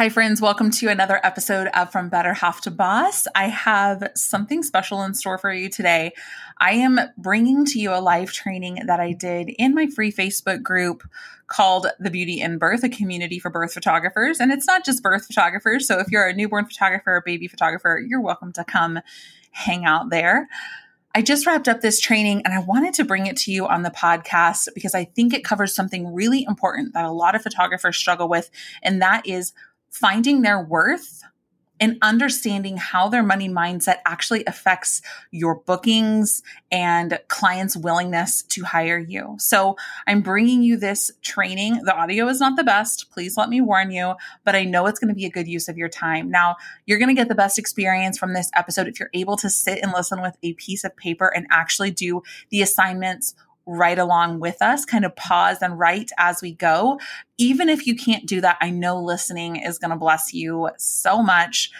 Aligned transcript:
Hi, 0.00 0.08
friends. 0.08 0.40
Welcome 0.40 0.70
to 0.70 0.88
another 0.88 1.20
episode 1.22 1.68
of 1.74 1.92
From 1.92 2.08
Better 2.08 2.32
Half 2.32 2.62
to 2.62 2.70
Boss. 2.70 3.26
I 3.34 3.48
have 3.48 4.12
something 4.14 4.62
special 4.62 5.02
in 5.02 5.12
store 5.12 5.36
for 5.36 5.52
you 5.52 5.68
today. 5.68 6.12
I 6.58 6.70
am 6.70 6.98
bringing 7.18 7.66
to 7.66 7.78
you 7.78 7.92
a 7.92 8.00
live 8.00 8.32
training 8.32 8.84
that 8.86 8.98
I 8.98 9.12
did 9.12 9.50
in 9.58 9.74
my 9.74 9.88
free 9.88 10.10
Facebook 10.10 10.62
group 10.62 11.02
called 11.48 11.86
The 11.98 12.08
Beauty 12.08 12.40
in 12.40 12.56
Birth, 12.56 12.82
a 12.82 12.88
community 12.88 13.38
for 13.38 13.50
birth 13.50 13.74
photographers. 13.74 14.40
And 14.40 14.50
it's 14.50 14.66
not 14.66 14.86
just 14.86 15.02
birth 15.02 15.26
photographers. 15.26 15.86
So 15.86 15.98
if 15.98 16.06
you're 16.10 16.26
a 16.26 16.32
newborn 16.32 16.64
photographer 16.64 17.16
or 17.16 17.20
baby 17.20 17.46
photographer, 17.46 18.02
you're 18.02 18.22
welcome 18.22 18.54
to 18.54 18.64
come 18.64 19.00
hang 19.50 19.84
out 19.84 20.08
there. 20.08 20.48
I 21.14 21.22
just 21.22 21.44
wrapped 21.44 21.68
up 21.68 21.80
this 21.80 22.00
training 22.00 22.42
and 22.44 22.54
I 22.54 22.60
wanted 22.60 22.94
to 22.94 23.04
bring 23.04 23.26
it 23.26 23.36
to 23.38 23.52
you 23.52 23.66
on 23.66 23.82
the 23.82 23.90
podcast 23.90 24.68
because 24.74 24.94
I 24.94 25.04
think 25.04 25.34
it 25.34 25.44
covers 25.44 25.74
something 25.74 26.14
really 26.14 26.44
important 26.44 26.94
that 26.94 27.04
a 27.04 27.10
lot 27.10 27.34
of 27.34 27.42
photographers 27.42 27.96
struggle 27.96 28.28
with, 28.28 28.48
and 28.82 29.02
that 29.02 29.26
is 29.26 29.52
finding 29.90 30.42
their 30.42 30.62
worth 30.62 31.22
and 31.80 31.96
understanding 32.02 32.76
how 32.76 33.08
their 33.08 33.22
money 33.22 33.48
mindset 33.48 33.96
actually 34.04 34.44
affects 34.44 35.00
your 35.30 35.54
bookings 35.54 36.42
and 36.70 37.18
clients' 37.28 37.76
willingness 37.76 38.42
to 38.42 38.62
hire 38.64 38.98
you. 38.98 39.34
So, 39.38 39.76
I'm 40.06 40.20
bringing 40.20 40.62
you 40.62 40.76
this 40.76 41.10
training. 41.22 41.80
The 41.84 41.96
audio 41.96 42.28
is 42.28 42.38
not 42.38 42.56
the 42.56 42.64
best. 42.64 43.10
Please 43.10 43.36
let 43.36 43.48
me 43.48 43.60
warn 43.60 43.90
you, 43.90 44.14
but 44.44 44.54
I 44.54 44.64
know 44.64 44.86
it's 44.86 45.00
going 45.00 45.08
to 45.08 45.14
be 45.14 45.24
a 45.24 45.30
good 45.30 45.48
use 45.48 45.68
of 45.68 45.78
your 45.78 45.88
time. 45.88 46.30
Now, 46.30 46.56
you're 46.84 46.98
going 46.98 47.08
to 47.08 47.14
get 47.14 47.28
the 47.28 47.34
best 47.34 47.58
experience 47.58 48.18
from 48.18 48.34
this 48.34 48.50
episode 48.54 48.86
if 48.86 49.00
you're 49.00 49.10
able 49.14 49.36
to 49.38 49.48
sit 49.48 49.80
and 49.82 49.92
listen 49.92 50.20
with 50.20 50.36
a 50.42 50.52
piece 50.54 50.84
of 50.84 50.94
paper 50.96 51.32
and 51.34 51.46
actually 51.50 51.90
do 51.90 52.22
the 52.50 52.60
assignments 52.60 53.34
right 53.70 53.98
along 53.98 54.40
with 54.40 54.60
us, 54.60 54.84
kind 54.84 55.04
of 55.04 55.14
pause 55.14 55.58
and 55.62 55.78
write 55.78 56.10
as 56.18 56.42
we 56.42 56.52
go. 56.52 56.98
Even 57.38 57.68
if 57.68 57.86
you 57.86 57.94
can't 57.94 58.26
do 58.26 58.40
that, 58.40 58.56
I 58.60 58.70
know 58.70 59.00
listening 59.00 59.56
is 59.56 59.78
going 59.78 59.92
to 59.92 59.96
bless 59.96 60.34
you 60.34 60.70
so 60.76 61.22
much. 61.22 61.70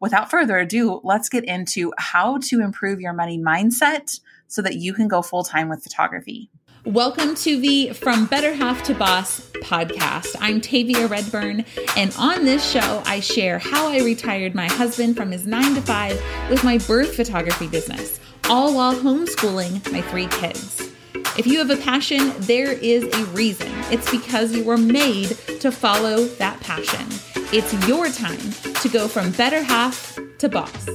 Without 0.00 0.28
further 0.28 0.58
ado, 0.58 1.00
let's 1.04 1.28
get 1.28 1.44
into 1.44 1.92
how 1.98 2.38
to 2.38 2.60
improve 2.60 3.00
your 3.00 3.12
money 3.12 3.38
mindset 3.38 4.18
so 4.48 4.60
that 4.60 4.74
you 4.74 4.92
can 4.92 5.06
go 5.06 5.22
full 5.22 5.44
time 5.44 5.68
with 5.68 5.82
photography. 5.82 6.50
Welcome 6.84 7.34
to 7.36 7.58
the 7.58 7.92
From 7.92 8.26
Better 8.26 8.52
Half 8.52 8.82
to 8.84 8.94
Boss 8.94 9.40
podcast. 9.62 10.36
I'm 10.40 10.60
Tavia 10.60 11.06
Redburn, 11.06 11.64
and 11.96 12.14
on 12.18 12.44
this 12.44 12.68
show, 12.68 13.02
I 13.06 13.20
share 13.20 13.58
how 13.58 13.88
I 13.88 14.00
retired 14.02 14.54
my 14.54 14.68
husband 14.68 15.16
from 15.16 15.32
his 15.32 15.46
nine 15.46 15.74
to 15.74 15.82
five 15.82 16.20
with 16.50 16.62
my 16.62 16.78
birth 16.78 17.16
photography 17.16 17.66
business, 17.66 18.20
all 18.48 18.74
while 18.74 18.94
homeschooling 18.94 19.90
my 19.92 20.00
three 20.02 20.26
kids. 20.26 20.95
If 21.38 21.46
you 21.46 21.58
have 21.58 21.68
a 21.68 21.76
passion, 21.76 22.32
there 22.38 22.72
is 22.72 23.04
a 23.04 23.24
reason. 23.26 23.70
It's 23.90 24.10
because 24.10 24.56
you 24.56 24.64
were 24.64 24.78
made 24.78 25.36
to 25.60 25.70
follow 25.70 26.24
that 26.24 26.58
passion. 26.60 27.06
It's 27.52 27.74
your 27.86 28.08
time 28.08 28.52
to 28.80 28.88
go 28.88 29.06
from 29.06 29.32
better 29.32 29.62
half 29.62 30.18
to 30.38 30.48
boss. 30.48 30.88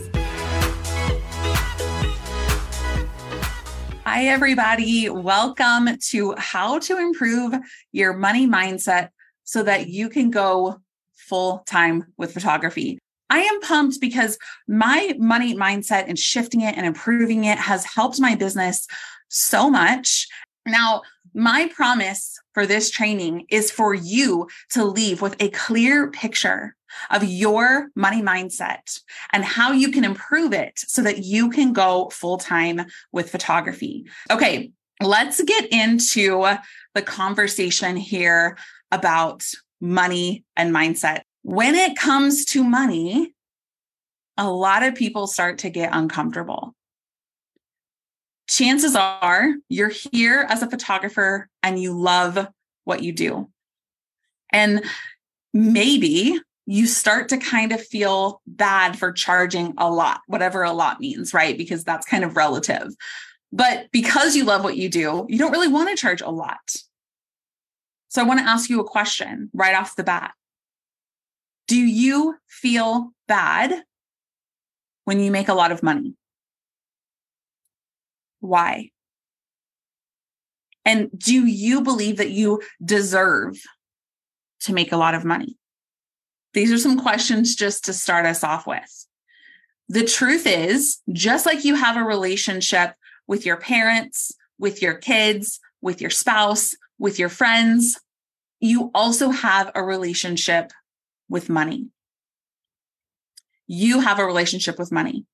Hi, 4.03 4.25
everybody. 4.25 5.11
Welcome 5.11 5.99
to 6.09 6.33
How 6.39 6.79
to 6.79 6.97
Improve 6.97 7.53
Your 7.91 8.13
Money 8.13 8.47
Mindset 8.47 9.09
so 9.43 9.61
that 9.61 9.89
you 9.89 10.09
can 10.09 10.31
go 10.31 10.81
full 11.13 11.59
time 11.67 12.05
with 12.17 12.33
photography. 12.33 12.97
I 13.29 13.39
am 13.39 13.61
pumped 13.61 14.01
because 14.01 14.37
my 14.67 15.15
money 15.17 15.55
mindset 15.55 16.09
and 16.09 16.19
shifting 16.19 16.61
it 16.61 16.75
and 16.75 16.85
improving 16.85 17.45
it 17.45 17.57
has 17.57 17.85
helped 17.85 18.19
my 18.19 18.35
business 18.35 18.87
so 19.31 19.69
much. 19.69 20.27
Now, 20.65 21.01
my 21.33 21.71
promise 21.73 22.39
for 22.53 22.67
this 22.67 22.91
training 22.91 23.47
is 23.49 23.71
for 23.71 23.93
you 23.93 24.47
to 24.71 24.83
leave 24.83 25.21
with 25.21 25.41
a 25.41 25.49
clear 25.49 26.11
picture 26.11 26.75
of 27.09 27.23
your 27.23 27.87
money 27.95 28.21
mindset 28.21 28.99
and 29.31 29.43
how 29.43 29.71
you 29.71 29.91
can 29.91 30.03
improve 30.03 30.53
it 30.53 30.73
so 30.77 31.01
that 31.01 31.23
you 31.23 31.49
can 31.49 31.71
go 31.73 32.09
full 32.09 32.37
time 32.37 32.81
with 33.13 33.31
photography. 33.31 34.05
Okay, 34.29 34.71
let's 35.01 35.41
get 35.43 35.71
into 35.71 36.45
the 36.93 37.01
conversation 37.01 37.95
here 37.95 38.57
about 38.91 39.45
money 39.79 40.43
and 40.57 40.75
mindset. 40.75 41.21
When 41.43 41.75
it 41.75 41.97
comes 41.97 42.45
to 42.45 42.63
money, 42.63 43.33
a 44.37 44.49
lot 44.49 44.83
of 44.83 44.95
people 44.95 45.27
start 45.27 45.59
to 45.59 45.69
get 45.69 45.91
uncomfortable 45.93 46.75
chances 48.51 48.95
are 48.95 49.53
you're 49.69 49.89
here 49.89 50.45
as 50.49 50.61
a 50.61 50.69
photographer 50.69 51.47
and 51.63 51.81
you 51.81 51.93
love 51.97 52.47
what 52.83 53.01
you 53.01 53.13
do. 53.13 53.49
And 54.51 54.83
maybe 55.53 56.39
you 56.65 56.85
start 56.85 57.29
to 57.29 57.37
kind 57.37 57.71
of 57.71 57.81
feel 57.81 58.41
bad 58.45 58.99
for 58.99 59.13
charging 59.13 59.73
a 59.77 59.89
lot, 59.89 60.21
whatever 60.27 60.63
a 60.63 60.73
lot 60.73 60.99
means, 60.99 61.33
right? 61.33 61.57
Because 61.57 61.83
that's 61.83 62.05
kind 62.05 62.25
of 62.25 62.35
relative. 62.35 62.93
But 63.53 63.87
because 63.91 64.35
you 64.35 64.43
love 64.43 64.63
what 64.63 64.77
you 64.77 64.89
do, 64.89 65.25
you 65.29 65.37
don't 65.37 65.51
really 65.51 65.67
want 65.67 65.89
to 65.89 65.95
charge 65.95 66.21
a 66.21 66.29
lot. 66.29 66.75
So 68.09 68.21
I 68.21 68.25
want 68.25 68.41
to 68.41 68.45
ask 68.45 68.69
you 68.69 68.81
a 68.81 68.87
question 68.87 69.49
right 69.53 69.75
off 69.75 69.95
the 69.95 70.03
bat. 70.03 70.33
Do 71.67 71.77
you 71.77 72.35
feel 72.47 73.11
bad 73.27 73.83
when 75.05 75.21
you 75.21 75.31
make 75.31 75.47
a 75.47 75.53
lot 75.53 75.71
of 75.71 75.81
money? 75.81 76.15
Why? 78.41 78.89
And 80.83 81.09
do 81.17 81.45
you 81.45 81.81
believe 81.81 82.17
that 82.17 82.31
you 82.31 82.61
deserve 82.83 83.55
to 84.61 84.73
make 84.73 84.91
a 84.91 84.97
lot 84.97 85.15
of 85.15 85.23
money? 85.23 85.57
These 86.53 86.71
are 86.71 86.77
some 86.77 86.99
questions 86.99 87.55
just 87.55 87.85
to 87.85 87.93
start 87.93 88.25
us 88.25 88.43
off 88.43 88.67
with. 88.67 89.07
The 89.87 90.05
truth 90.05 90.45
is, 90.45 90.99
just 91.11 91.45
like 91.45 91.63
you 91.63 91.75
have 91.75 91.97
a 91.97 92.03
relationship 92.03 92.93
with 93.27 93.45
your 93.45 93.57
parents, 93.57 94.33
with 94.57 94.81
your 94.81 94.95
kids, 94.95 95.59
with 95.81 96.01
your 96.01 96.09
spouse, 96.09 96.75
with 96.97 97.19
your 97.19 97.29
friends, 97.29 97.99
you 98.59 98.91
also 98.93 99.31
have 99.31 99.71
a 99.73 99.83
relationship 99.83 100.71
with 101.29 101.49
money. 101.49 101.87
You 103.67 104.01
have 104.01 104.19
a 104.19 104.25
relationship 104.25 104.77
with 104.77 104.91
money. 104.91 105.25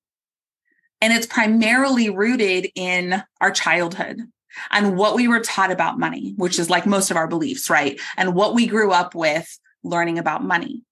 And 1.00 1.12
it's 1.12 1.26
primarily 1.26 2.10
rooted 2.10 2.68
in 2.74 3.22
our 3.40 3.50
childhood 3.50 4.22
and 4.70 4.96
what 4.96 5.14
we 5.14 5.28
were 5.28 5.40
taught 5.40 5.70
about 5.70 5.98
money, 5.98 6.34
which 6.36 6.58
is 6.58 6.68
like 6.68 6.86
most 6.86 7.10
of 7.10 7.16
our 7.16 7.28
beliefs, 7.28 7.70
right? 7.70 8.00
And 8.16 8.34
what 8.34 8.54
we 8.54 8.66
grew 8.66 8.90
up 8.90 9.14
with 9.14 9.58
learning 9.84 10.18
about 10.18 10.42
money. 10.42 10.82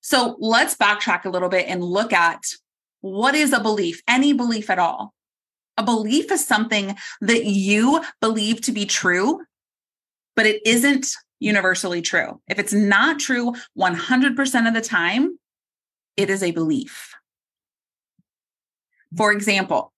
So 0.00 0.36
let's 0.38 0.76
backtrack 0.76 1.24
a 1.24 1.30
little 1.30 1.48
bit 1.48 1.66
and 1.68 1.82
look 1.82 2.12
at 2.12 2.42
what 3.00 3.34
is 3.34 3.52
a 3.52 3.60
belief, 3.60 4.02
any 4.08 4.32
belief 4.32 4.70
at 4.70 4.78
all. 4.78 5.14
A 5.76 5.82
belief 5.82 6.32
is 6.32 6.46
something 6.46 6.96
that 7.20 7.44
you 7.44 8.02
believe 8.20 8.60
to 8.62 8.72
be 8.72 8.86
true, 8.86 9.42
but 10.34 10.46
it 10.46 10.66
isn't 10.66 11.08
universally 11.38 12.02
true. 12.02 12.40
If 12.48 12.58
it's 12.58 12.72
not 12.72 13.18
true 13.18 13.54
100% 13.78 14.68
of 14.68 14.74
the 14.74 14.80
time, 14.80 15.38
it 16.16 16.30
is 16.30 16.42
a 16.42 16.50
belief. 16.50 17.14
For 19.16 19.32
example, 19.32 19.92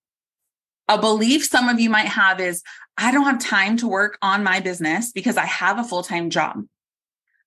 a 0.87 0.99
belief 0.99 1.45
some 1.45 1.69
of 1.69 1.79
you 1.79 1.89
might 1.89 2.07
have 2.07 2.39
is 2.39 2.63
I 2.97 3.11
don't 3.11 3.25
have 3.25 3.39
time 3.39 3.77
to 3.77 3.87
work 3.87 4.17
on 4.21 4.43
my 4.43 4.59
business 4.59 5.11
because 5.11 5.37
I 5.37 5.45
have 5.45 5.79
a 5.79 5.83
full 5.83 6.03
time 6.03 6.29
job. 6.29 6.65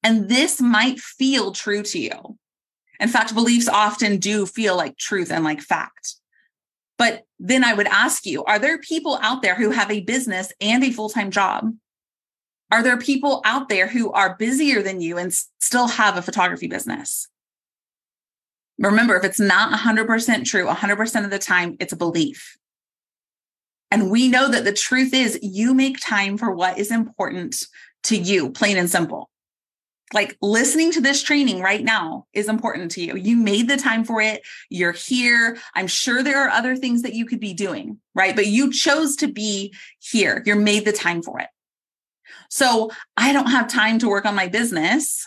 And 0.02 0.28
this 0.28 0.60
might 0.60 0.98
feel 0.98 1.52
true 1.52 1.82
to 1.82 1.98
you. 1.98 2.38
In 3.00 3.08
fact, 3.08 3.34
beliefs 3.34 3.68
often 3.68 4.18
do 4.18 4.46
feel 4.46 4.76
like 4.76 4.96
truth 4.96 5.30
and 5.30 5.44
like 5.44 5.60
fact. 5.60 6.14
But 6.98 7.24
then 7.38 7.64
I 7.64 7.74
would 7.74 7.88
ask 7.88 8.26
you 8.26 8.44
are 8.44 8.58
there 8.58 8.78
people 8.78 9.18
out 9.22 9.42
there 9.42 9.56
who 9.56 9.70
have 9.70 9.90
a 9.90 10.00
business 10.00 10.52
and 10.60 10.84
a 10.84 10.92
full 10.92 11.08
time 11.08 11.30
job? 11.30 11.74
Are 12.70 12.82
there 12.82 12.96
people 12.96 13.42
out 13.44 13.68
there 13.68 13.88
who 13.88 14.12
are 14.12 14.36
busier 14.36 14.82
than 14.82 15.00
you 15.00 15.18
and 15.18 15.34
still 15.60 15.88
have 15.88 16.16
a 16.16 16.22
photography 16.22 16.68
business? 16.68 17.28
Remember, 18.78 19.16
if 19.16 19.24
it's 19.24 19.40
not 19.40 19.78
100% 19.78 20.44
true, 20.44 20.66
100% 20.66 21.24
of 21.24 21.30
the 21.30 21.38
time, 21.38 21.76
it's 21.78 21.92
a 21.92 21.96
belief. 21.96 22.56
And 23.90 24.10
we 24.10 24.28
know 24.28 24.48
that 24.48 24.64
the 24.64 24.72
truth 24.72 25.12
is 25.12 25.38
you 25.42 25.74
make 25.74 26.00
time 26.00 26.38
for 26.38 26.50
what 26.50 26.78
is 26.78 26.90
important 26.90 27.66
to 28.04 28.16
you, 28.16 28.50
plain 28.50 28.78
and 28.78 28.88
simple. 28.88 29.28
Like 30.14 30.36
listening 30.42 30.92
to 30.92 31.00
this 31.00 31.22
training 31.22 31.60
right 31.60 31.82
now 31.82 32.26
is 32.32 32.48
important 32.48 32.90
to 32.92 33.02
you. 33.02 33.16
You 33.16 33.36
made 33.36 33.68
the 33.68 33.76
time 33.76 34.04
for 34.04 34.20
it. 34.20 34.42
You're 34.68 34.92
here. 34.92 35.58
I'm 35.74 35.86
sure 35.86 36.22
there 36.22 36.42
are 36.42 36.50
other 36.50 36.76
things 36.76 37.02
that 37.02 37.14
you 37.14 37.24
could 37.24 37.40
be 37.40 37.54
doing, 37.54 37.98
right? 38.14 38.36
But 38.36 38.46
you 38.46 38.72
chose 38.72 39.16
to 39.16 39.28
be 39.28 39.74
here. 40.00 40.42
You're 40.44 40.56
made 40.56 40.84
the 40.84 40.92
time 40.92 41.22
for 41.22 41.40
it. 41.40 41.48
So 42.50 42.90
I 43.16 43.32
don't 43.32 43.50
have 43.50 43.68
time 43.68 43.98
to 44.00 44.08
work 44.08 44.26
on 44.26 44.34
my 44.34 44.48
business 44.48 45.26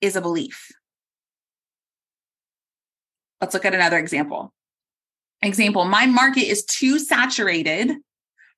is 0.00 0.14
a 0.14 0.20
belief. 0.20 0.70
Let's 3.40 3.54
look 3.54 3.64
at 3.64 3.74
another 3.74 3.98
example. 3.98 4.52
Example, 5.42 5.84
my 5.84 6.06
market 6.06 6.48
is 6.48 6.64
too 6.64 6.98
saturated 6.98 7.92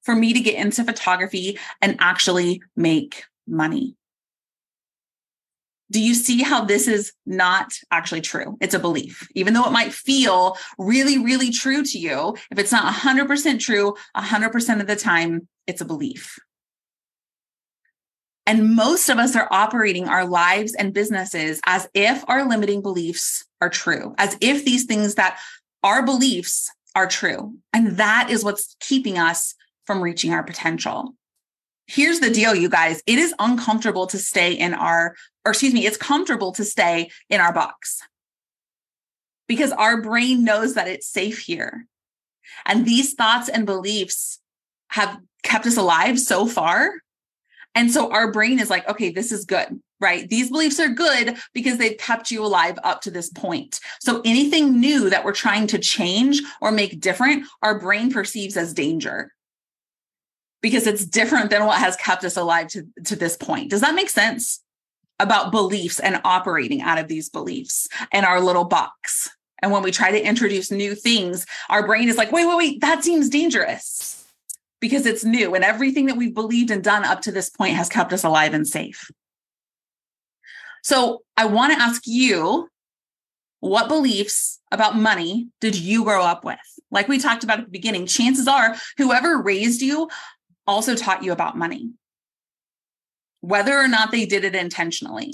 for 0.03 0.15
me 0.15 0.33
to 0.33 0.41
get 0.41 0.55
into 0.55 0.85
photography 0.85 1.59
and 1.83 1.97
actually 1.99 2.63
make 2.77 3.25
money. 3.47 3.97
Do 5.91 6.01
you 6.01 6.15
see 6.15 6.43
how 6.43 6.65
this 6.65 6.87
is 6.87 7.13
not 7.25 7.73
actually 7.91 8.21
true? 8.21 8.59
It's 8.61 8.75
a 8.75 8.79
belief. 8.79 9.27
Even 9.35 9.55
though 9.55 9.65
it 9.65 9.73
might 9.73 9.93
feel 9.93 10.57
really, 10.79 11.19
really 11.19 11.51
true 11.51 11.83
to 11.83 11.99
you, 11.99 12.37
if 12.51 12.59
it's 12.59 12.73
not 12.73 12.93
100% 12.93 13.59
true, 13.59 13.97
100% 14.15 14.81
of 14.81 14.87
the 14.87 14.97
time, 14.97 15.49
it's 15.67 15.81
a 15.81 15.87
belief. 15.87 16.39
And 18.47 18.75
most 18.75 19.09
of 19.09 19.19
us 19.19 19.35
are 19.35 19.49
operating 19.51 20.09
our 20.09 20.27
lives 20.27 20.75
and 20.75 20.95
businesses 20.95 21.61
as 21.67 21.89
if 21.95 22.23
our 22.29 22.49
limiting 22.49 22.83
beliefs 22.83 23.45
are 23.61 23.69
true, 23.69 24.15
as 24.19 24.37
if 24.41 24.65
these 24.65 24.85
things 24.85 25.15
that 25.17 25.39
our 25.83 26.05
beliefs 26.05 26.71
are 26.95 27.07
true. 27.07 27.57
And 27.73 27.97
that 27.97 28.31
is 28.31 28.45
what's 28.45 28.77
keeping 28.81 29.19
us 29.19 29.55
from 29.87 30.01
reaching 30.01 30.33
our 30.33 30.43
potential. 30.43 31.15
Here's 31.87 32.21
the 32.21 32.31
deal, 32.31 32.55
you 32.55 32.69
guys. 32.69 33.03
It 33.07 33.19
is 33.19 33.35
uncomfortable 33.39 34.07
to 34.09 34.19
stay 34.19 34.53
in 34.53 34.75
our, 34.75 35.15
or 35.45 35.53
excuse 35.53 35.73
me, 35.73 35.87
it's 35.87 35.97
comfortable 35.97 36.53
to 36.53 36.65
stay 36.65 37.11
in 37.31 37.41
our 37.41 37.53
box 37.53 38.03
because 39.47 39.73
our 39.73 40.03
brain 40.03 40.45
knows 40.45 40.75
that 40.75 40.89
it's 40.89 41.09
safe 41.09 41.39
here. 41.39 41.87
And 42.67 42.85
these 42.85 43.15
thoughts 43.15 43.49
and 43.49 43.65
beliefs 43.65 44.41
have 44.91 45.19
kept 45.43 45.67
us 45.67 45.77
alive 45.77 46.21
so 46.21 46.47
far. 46.47 46.93
And 47.75 47.91
so 47.91 48.11
our 48.11 48.33
brain 48.33 48.59
is 48.59 48.71
like, 48.71 48.89
okay, 48.89 49.11
this 49.11 49.31
is 49.31 49.45
good, 49.45 49.81
right? 50.01 50.29
These 50.29 50.51
beliefs 50.51 50.81
are 50.81 50.89
good 50.89 51.37
because 51.55 51.79
they've 51.79 51.97
kept 51.97 52.31
you 52.31 52.45
alive 52.45 52.79
up 52.83 53.03
to 53.03 53.11
this 53.11 53.31
point. 53.31 53.81
So 54.01 54.21
anything 54.25 54.81
new 54.81 55.11
that 55.11 55.25
we're 55.25 55.33
trying 55.33 55.69
to 55.69 55.79
change 55.79 56.41
or 56.61 56.73
make 56.73 57.01
different, 57.01 57.47
our 57.63 57.79
brain 57.79 58.11
perceives 58.11 58.57
as 58.57 58.75
danger 58.75 59.33
because 60.61 60.87
it's 60.87 61.05
different 61.05 61.51
than 61.51 61.67
what 61.67 61.79
has 61.79 61.95
kept 61.97 62.25
us 62.25 62.37
alive 62.37 62.67
to, 62.69 62.85
to 63.05 63.15
this 63.15 63.37
point. 63.37 63.71
Does 63.71 63.81
that 63.83 63.95
make 63.95 64.11
sense? 64.11 64.61
About 65.21 65.53
beliefs 65.53 66.01
and 66.01 66.21
operating 66.25 66.81
out 66.81 66.99
of 66.99 67.09
these 67.09 67.29
beliefs 67.29 67.89
and 68.13 68.25
our 68.25 68.41
little 68.41 68.65
box. 68.65 69.29
And 69.63 69.73
when 69.73 69.83
we 69.83 69.91
try 69.91 70.11
to 70.11 70.21
introduce 70.25 70.71
new 70.71 70.95
things, 70.95 71.45
our 71.69 71.87
brain 71.87 72.09
is 72.09 72.17
like, 72.17 72.31
wait, 72.31 72.47
wait, 72.47 72.57
wait, 72.57 72.81
that 72.81 73.05
seems 73.05 73.29
dangerous 73.29 74.18
because 74.81 75.07
it's 75.07 75.25
new. 75.25 75.55
And 75.55 75.65
everything 75.65 76.07
that 76.07 76.17
we've 76.17 76.35
believed 76.35 76.71
and 76.71 76.83
done 76.83 77.05
up 77.05 77.23
to 77.23 77.33
this 77.33 77.51
point 77.51 77.75
has 77.75 77.89
kept 77.89 78.13
us 78.13 78.25
alive 78.25 78.55
and 78.55 78.67
safe. 78.67 79.11
So 80.83 81.23
I 81.37 81.47
want 81.47 81.73
to 81.73 81.81
ask 81.81 82.03
you 82.07 82.69
what 83.61 83.89
beliefs 83.89 84.61
about 84.71 84.97
money 84.97 85.49
did 85.61 85.77
you 85.77 86.05
grow 86.05 86.23
up 86.23 86.45
with? 86.45 86.59
Like 86.91 87.09
we 87.09 87.19
talked 87.19 87.45
about 87.45 87.59
at 87.59 87.65
the 87.67 87.71
beginning, 87.71 88.07
chances 88.07 88.47
are 88.47 88.77
whoever 88.97 89.41
raised 89.43 89.83
you 89.83 90.09
also 90.67 90.95
taught 90.95 91.25
you 91.25 91.33
about 91.33 91.59
money, 91.59 91.91
whether 93.41 93.77
or 93.77 93.89
not 93.89 94.11
they 94.11 94.27
did 94.27 94.45
it 94.45 94.55
intentionally. 94.55 95.33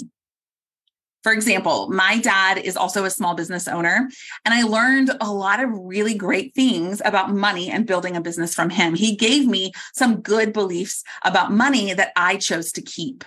For 1.25 1.31
example, 1.31 1.89
my 1.89 2.19
dad 2.19 2.59
is 2.59 2.77
also 2.77 3.03
a 3.03 3.09
small 3.09 3.33
business 3.33 3.67
owner, 3.67 4.07
and 4.45 4.53
I 4.53 4.61
learned 4.61 5.09
a 5.19 5.33
lot 5.33 5.59
of 5.59 5.71
really 5.73 6.13
great 6.13 6.53
things 6.53 7.01
about 7.03 7.33
money 7.33 7.71
and 7.71 7.87
building 7.87 8.15
a 8.15 8.21
business 8.21 8.53
from 8.53 8.69
him. 8.69 8.93
He 8.93 9.15
gave 9.15 9.47
me 9.47 9.71
some 9.95 10.21
good 10.21 10.53
beliefs 10.53 11.03
about 11.23 11.51
money 11.51 11.95
that 11.95 12.11
I 12.15 12.37
chose 12.37 12.71
to 12.73 12.83
keep. 12.83 13.23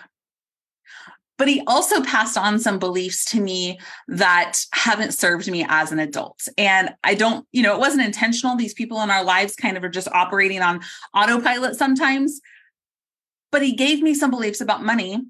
But 1.38 1.48
he 1.48 1.60
also 1.66 2.00
passed 2.04 2.38
on 2.38 2.60
some 2.60 2.78
beliefs 2.78 3.24
to 3.32 3.40
me 3.40 3.80
that 4.06 4.60
haven't 4.72 5.10
served 5.10 5.50
me 5.50 5.66
as 5.68 5.90
an 5.90 5.98
adult. 5.98 6.46
And 6.56 6.94
I 7.02 7.14
don't, 7.14 7.48
you 7.50 7.64
know, 7.64 7.74
it 7.74 7.80
wasn't 7.80 8.06
intentional. 8.06 8.54
These 8.54 8.74
people 8.74 9.02
in 9.02 9.10
our 9.10 9.24
lives 9.24 9.56
kind 9.56 9.76
of 9.76 9.82
are 9.82 9.88
just 9.88 10.06
operating 10.12 10.62
on 10.62 10.82
autopilot 11.14 11.74
sometimes. 11.74 12.40
But 13.50 13.62
he 13.62 13.72
gave 13.72 14.02
me 14.02 14.14
some 14.14 14.30
beliefs 14.30 14.60
about 14.60 14.84
money 14.84 15.20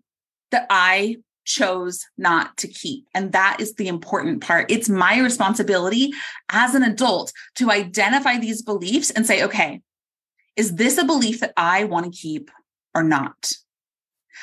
that 0.51 0.67
I 0.69 1.17
chose 1.49 2.07
not 2.19 2.57
to 2.59 2.69
keep. 2.69 3.09
And 3.15 3.33
that 3.33 3.57
is 3.59 3.75
the 3.75 3.89
important 3.89 4.43
part. 4.43 4.71
It's 4.71 4.89
my 4.89 5.19
responsibility 5.19 6.13
as 6.51 6.75
an 6.75 6.83
adult 6.83 7.33
to 7.57 7.71
identify 7.71 8.37
these 8.37 8.63
beliefs 8.63 9.11
and 9.11 9.27
say, 9.27 9.43
okay, 9.45 9.81
is 10.55 10.77
this 10.77 10.99
a 10.99 11.05
belief 11.05 11.41
that 11.41 11.55
I 11.57 11.85
want 11.85 12.05
to 12.05 12.17
keep 12.17 12.51
or 12.95 13.03
not? 13.03 13.53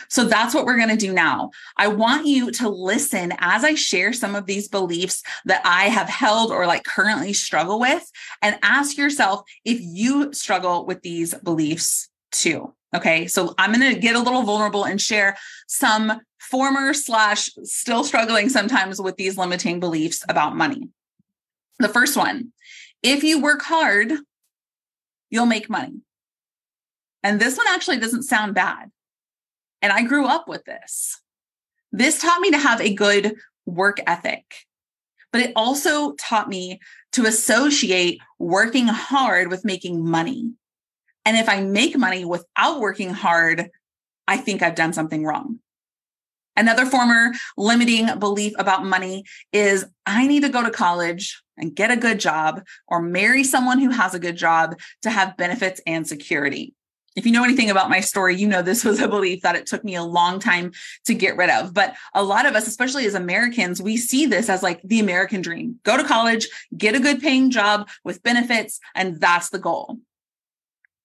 So 0.10 0.26
that's 0.26 0.54
what 0.54 0.66
we're 0.66 0.78
going 0.78 0.90
to 0.90 0.98
do 0.98 1.14
now. 1.14 1.52
I 1.78 1.88
want 1.88 2.26
you 2.26 2.52
to 2.52 2.70
listen 2.70 3.34
as 3.38 3.64
I 3.64 3.76
share 3.76 4.12
some 4.12 4.36
of 4.36 4.46
these 4.46 4.68
beliefs 4.68 5.24
that 5.46 5.62
I 5.64 5.86
have 5.86 6.10
held 6.10 6.52
or 6.52 6.66
like 6.66 6.84
currently 6.84 7.34
struggle 7.34 7.80
with 7.80 8.12
and 8.42 8.60
ask 8.62 8.98
yourself 8.98 9.44
if 9.64 9.80
you 9.80 10.34
struggle 10.34 10.86
with 10.86 11.02
these 11.02 11.34
beliefs 11.36 12.10
too. 12.32 12.74
Okay. 12.96 13.28
So 13.28 13.54
I'm 13.58 13.74
going 13.74 13.94
to 13.94 14.00
get 14.00 14.16
a 14.16 14.20
little 14.20 14.44
vulnerable 14.44 14.86
and 14.86 15.02
share 15.02 15.38
some 15.68 16.22
former 16.50 16.94
slash 16.94 17.50
still 17.64 18.04
struggling 18.04 18.50
sometimes 18.50 19.02
with 19.02 19.18
these 19.18 19.38
limiting 19.38 19.80
beliefs 19.80 20.24
about 20.30 20.56
money. 20.56 20.90
The 21.80 21.90
first 21.90 22.16
one, 22.16 22.54
if 23.04 23.24
you 23.24 23.42
work 23.42 23.62
hard, 23.62 24.14
you'll 25.30 25.46
make 25.46 25.70
money. 25.70 26.02
And 27.24 27.40
this 27.40 27.58
one 27.58 27.68
actually 27.70 28.00
doesn't 28.00 28.24
sound 28.24 28.56
bad. 28.56 28.92
And 29.82 29.92
I 29.92 30.04
grew 30.04 30.26
up 30.26 30.48
with 30.48 30.64
this. 30.66 31.22
This 31.92 32.20
taught 32.22 32.42
me 32.42 32.52
to 32.52 32.58
have 32.58 32.82
a 32.82 32.94
good 32.94 33.36
work 33.66 34.00
ethic, 34.06 34.44
but 35.32 35.42
it 35.42 35.54
also 35.56 36.14
taught 36.14 36.50
me 36.50 36.80
to 37.14 37.26
associate 37.26 38.20
working 38.40 38.88
hard 38.88 39.50
with 39.50 39.66
making 39.66 40.04
money. 40.08 40.52
And 41.26 41.38
if 41.38 41.50
I 41.50 41.62
make 41.62 41.98
money 41.98 42.26
without 42.26 42.80
working 42.80 43.10
hard, 43.12 43.70
I 44.28 44.38
think 44.38 44.62
I've 44.62 44.76
done 44.76 44.94
something 44.94 45.24
wrong. 45.24 45.60
Another 46.58 46.86
former 46.86 47.34
limiting 47.58 48.20
belief 48.20 48.54
about 48.58 48.86
money 48.86 49.24
is 49.52 49.86
I 50.06 50.28
need 50.28 50.42
to 50.42 50.50
go 50.50 50.64
to 50.64 50.72
college 50.72 51.42
and 51.58 51.76
get 51.76 51.92
a 51.92 51.98
good 51.98 52.20
job 52.20 52.64
or 52.88 53.02
marry 53.02 53.44
someone 53.44 53.80
who 53.80 53.90
has 53.90 54.14
a 54.14 54.20
good 54.20 54.36
job 54.36 54.78
to 55.04 55.10
have 55.10 55.38
benefits 55.38 55.82
and 55.86 56.08
security 56.08 56.74
if 57.16 57.26
you 57.26 57.32
know 57.32 57.44
anything 57.44 57.70
about 57.70 57.90
my 57.90 58.02
story, 58.02 58.36
you 58.36 58.48
know 58.48 58.62
this 58.62 58.84
was 58.86 59.00
a 59.00 59.08
belief 59.08 59.42
that 59.42 59.56
it 59.56 59.66
took 59.66 59.84
me 59.84 59.96
a 59.96 60.04
long 60.04 60.40
time 60.40 60.72
to 61.06 61.14
get 61.14 61.38
rid 61.38 61.50
of. 61.50 61.74
But 61.74 61.96
a 62.14 62.24
lot 62.24 62.46
of 62.46 62.56
us, 62.56 62.68
especially 62.68 63.06
as 63.06 63.16
Americans, 63.16 63.82
we 63.82 63.98
see 63.98 64.26
this 64.26 64.50
as 64.50 64.62
like 64.62 64.82
the 64.84 65.00
American 65.00 65.42
dream 65.42 65.80
go 65.84 65.98
to 65.98 66.04
college, 66.04 66.48
get 66.78 66.96
a 66.96 67.00
good 67.00 67.22
paying 67.22 67.50
job 67.50 67.90
with 68.04 68.24
benefits, 68.24 68.80
and 68.94 69.20
that's 69.20 69.50
the 69.50 69.60
goal. 69.60 69.98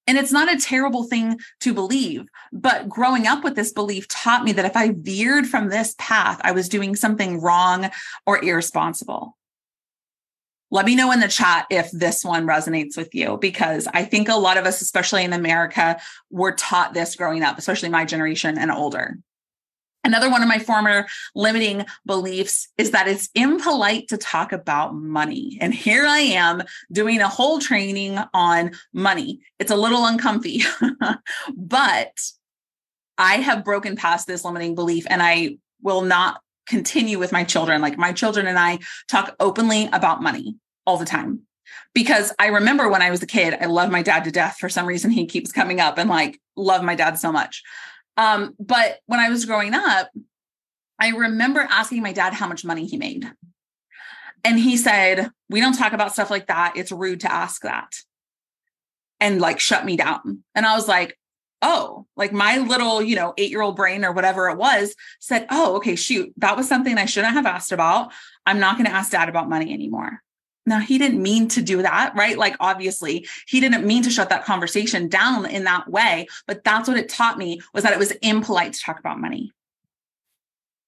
And 0.07 0.19
it's 0.19 0.33
not 0.33 0.53
a 0.53 0.59
terrible 0.59 1.05
thing 1.05 1.39
to 1.61 1.73
believe, 1.73 2.27
but 2.53 2.89
growing 2.89 3.27
up 3.27 3.45
with 3.45 3.55
this 3.55 3.73
belief 3.73 4.09
taught 4.09 4.45
me 4.45 4.53
that 4.53 4.65
if 4.65 4.77
I 4.77 4.91
veered 4.91 5.47
from 5.47 5.69
this 5.69 5.95
path, 5.99 6.41
I 6.43 6.53
was 6.53 6.69
doing 6.69 6.97
something 6.97 7.41
wrong 7.41 7.91
or 8.27 8.43
irresponsible. 8.45 9.37
Let 10.73 10.87
me 10.87 10.95
know 10.95 11.11
in 11.11 11.21
the 11.21 11.29
chat 11.29 11.67
if 11.71 11.91
this 11.91 12.25
one 12.25 12.47
resonates 12.47 12.97
with 12.97 13.15
you, 13.15 13.39
because 13.41 13.89
I 13.93 14.05
think 14.05 14.29
a 14.29 14.37
lot 14.37 14.57
of 14.57 14.67
us, 14.67 14.81
especially 14.81 15.25
in 15.25 15.33
America, 15.33 16.01
were 16.31 16.53
taught 16.53 16.95
this 16.95 17.17
growing 17.17 17.43
up, 17.43 17.59
especially 17.59 17.89
my 17.89 18.05
generation 18.05 18.57
and 18.57 18.71
older. 18.71 19.19
Another 20.03 20.31
one 20.31 20.43
of 20.43 20.49
my 20.49 20.59
former 20.59 21.07
limiting 21.35 21.85
beliefs 22.07 22.69
is 22.79 22.93
that 22.93 23.07
it's 23.07 23.29
impolite 23.35 24.09
to 24.09 24.17
talk 24.17 24.53
about 24.53 24.95
money. 24.95 25.59
And 25.61 25.75
here 25.75 26.07
I 26.07 26.21
am 26.21 26.63
doing 26.91 27.21
a 27.21 27.29
whole 27.29 27.59
training 27.59 28.19
on 28.33 28.73
money. 28.93 29.41
It's 29.59 29.71
a 29.71 29.77
little 29.77 30.07
uncomfy, 30.07 30.63
but 31.55 32.19
I 33.19 33.37
have 33.37 33.65
broken 33.65 33.97
past 33.97 34.27
this 34.27 34.45
limiting 34.45 34.75
belief 34.75 35.07
and 35.11 35.23
I 35.23 35.59
will 35.83 36.03
not 36.03 36.41
continue 36.67 37.19
with 37.19 37.33
my 37.33 37.45
children. 37.45 37.83
Like 37.83 37.99
my 37.99 38.13
children 38.13 38.47
and 38.47 38.59
I 38.59 38.79
talk 39.09 39.37
openly 39.41 39.89
about 39.93 40.23
money 40.23 40.57
all 40.87 40.97
the 40.97 41.05
time. 41.05 41.43
Because 41.95 42.33
I 42.39 42.47
remember 42.47 42.89
when 42.89 43.03
I 43.03 43.11
was 43.11 43.23
a 43.23 43.27
kid, 43.27 43.57
I 43.61 43.67
love 43.67 43.91
my 43.91 44.03
dad 44.03 44.25
to 44.25 44.31
death. 44.31 44.57
For 44.59 44.69
some 44.69 44.87
reason, 44.87 45.11
he 45.11 45.27
keeps 45.27 45.53
coming 45.53 45.81
up 45.81 45.99
and 45.99 46.09
like 46.09 46.41
love 46.57 46.83
my 46.83 46.95
dad 46.95 47.19
so 47.19 47.31
much. 47.31 47.63
Um, 48.17 48.55
but 48.59 48.99
when 49.07 49.21
I 49.21 49.31
was 49.31 49.45
growing 49.45 49.75
up, 49.75 50.11
I 50.99 51.09
remember 51.11 51.61
asking 51.61 52.03
my 52.03 52.13
dad 52.13 52.35
how 52.35 52.47
much 52.47 52.65
money 52.65 52.87
he 52.87 52.97
made. 52.97 53.31
And 54.45 54.59
he 54.59 54.77
said, 54.77 55.31
We 55.49 55.61
don't 55.61 55.77
talk 55.77 55.93
about 55.93 56.13
stuff 56.13 56.31
like 56.31 56.47
that. 56.49 56.75
It's 56.77 56.93
rude 56.93 57.21
to 57.21 57.33
ask 57.33 57.63
that. 57.63 57.95
And 59.21 59.41
like 59.41 59.61
shut 59.61 59.85
me 59.85 59.97
down. 59.97 60.45
And 60.55 60.65
I 60.65 60.75
was 60.75 60.89
like, 60.89 61.19
oh, 61.63 62.07
like 62.17 62.33
my 62.33 62.59
little, 62.59 63.03
you 63.03 63.17
know, 63.17 63.35
eight 63.37 63.51
year 63.51 63.63
old 63.63 63.77
brain 63.77 64.05
or 64.05 64.13
whatever 64.13 64.49
it 64.49 64.57
was 64.57 64.95
said, 65.21 65.47
oh, 65.51 65.77
okay, 65.77 65.95
shoot, 65.95 66.33
that 66.39 66.57
was 66.57 66.69
something 66.69 66.97
I 66.97 67.05
shouldn't 67.05 67.35
have 67.35 67.47
asked 67.47 67.73
about. 67.73 68.13
I'm 68.47 68.61
not 68.61 68.77
going 68.77 68.87
to 68.87 68.95
ask 68.95 69.11
dad 69.11 69.29
about 69.29 69.49
money 69.49 69.73
anymore. 69.73 70.23
Now, 70.67 70.79
he 70.79 70.99
didn't 70.99 71.23
mean 71.23 71.49
to 71.49 71.63
do 71.63 71.83
that, 71.83 72.15
right? 72.15 72.37
Like, 72.37 72.55
obviously, 72.61 73.27
he 73.47 73.61
didn't 73.61 73.87
mean 73.87 74.03
to 74.03 74.11
shut 74.11 74.29
that 74.29 74.45
conversation 74.45 75.09
down 75.09 75.47
in 75.47 75.65
that 75.65 75.89
way. 75.89 76.27
But 76.47 76.65
that's 76.65 76.89
what 76.89 76.99
it 76.99 77.09
taught 77.09 77.39
me 77.39 77.61
was 77.73 77.83
that 77.83 77.93
it 77.93 77.99
was 77.99 78.13
impolite 78.23 78.75
to 78.75 78.81
talk 78.81 78.99
about 78.99 79.19
money. 79.19 79.53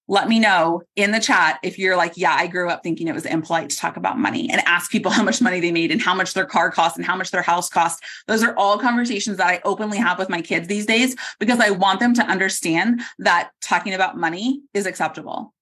let 0.07 0.27
me 0.27 0.37
know 0.37 0.81
in 0.95 1.11
the 1.11 1.19
chat 1.19 1.59
if 1.63 1.79
you're 1.79 1.95
like, 1.95 2.13
yeah, 2.17 2.33
I 2.33 2.47
grew 2.47 2.69
up 2.69 2.83
thinking 2.83 3.07
it 3.07 3.13
was 3.13 3.25
impolite 3.25 3.69
to 3.69 3.77
talk 3.77 3.95
about 3.95 4.19
money 4.19 4.49
and 4.51 4.61
ask 4.65 4.91
people 4.91 5.11
how 5.17 5.23
much 5.23 5.41
money 5.41 5.59
they 5.59 5.71
made 5.71 5.91
and 5.91 6.01
how 6.01 6.13
much 6.13 6.33
their 6.33 6.45
car 6.45 6.71
cost 6.71 6.97
and 6.97 7.05
how 7.05 7.15
much 7.15 7.31
their 7.31 7.41
house 7.41 7.69
cost. 7.69 8.03
Those 8.27 8.43
are 8.43 8.55
all 8.57 8.77
conversations 8.77 9.37
that 9.37 9.47
I 9.47 9.61
openly 9.63 9.97
have 9.97 10.19
with 10.19 10.29
my 10.29 10.41
kids 10.41 10.67
these 10.67 10.85
days 10.85 11.15
because 11.39 11.59
I 11.59 11.71
want 11.71 11.99
them 11.99 12.13
to 12.15 12.23
understand 12.23 13.01
that 13.19 13.51
talking 13.61 13.93
about 13.93 14.17
money 14.17 14.61
is 14.73 14.85
acceptable 14.85 15.53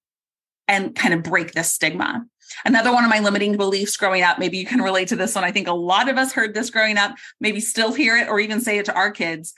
and 0.68 0.94
kind 0.94 1.14
of 1.14 1.22
break 1.22 1.52
this 1.52 1.72
stigma. 1.72 2.26
Another 2.64 2.92
one 2.92 3.04
of 3.04 3.10
my 3.10 3.18
limiting 3.20 3.56
beliefs 3.56 3.96
growing 3.96 4.22
up, 4.22 4.38
maybe 4.38 4.58
you 4.58 4.66
can 4.66 4.80
relate 4.80 5.08
to 5.08 5.16
this 5.16 5.34
one. 5.34 5.44
I 5.44 5.52
think 5.52 5.68
a 5.68 5.72
lot 5.72 6.08
of 6.08 6.16
us 6.16 6.32
heard 6.32 6.54
this 6.54 6.70
growing 6.70 6.98
up, 6.98 7.14
maybe 7.40 7.60
still 7.60 7.92
hear 7.92 8.16
it 8.16 8.28
or 8.28 8.40
even 8.40 8.60
say 8.60 8.78
it 8.78 8.86
to 8.86 8.94
our 8.94 9.10
kids, 9.10 9.54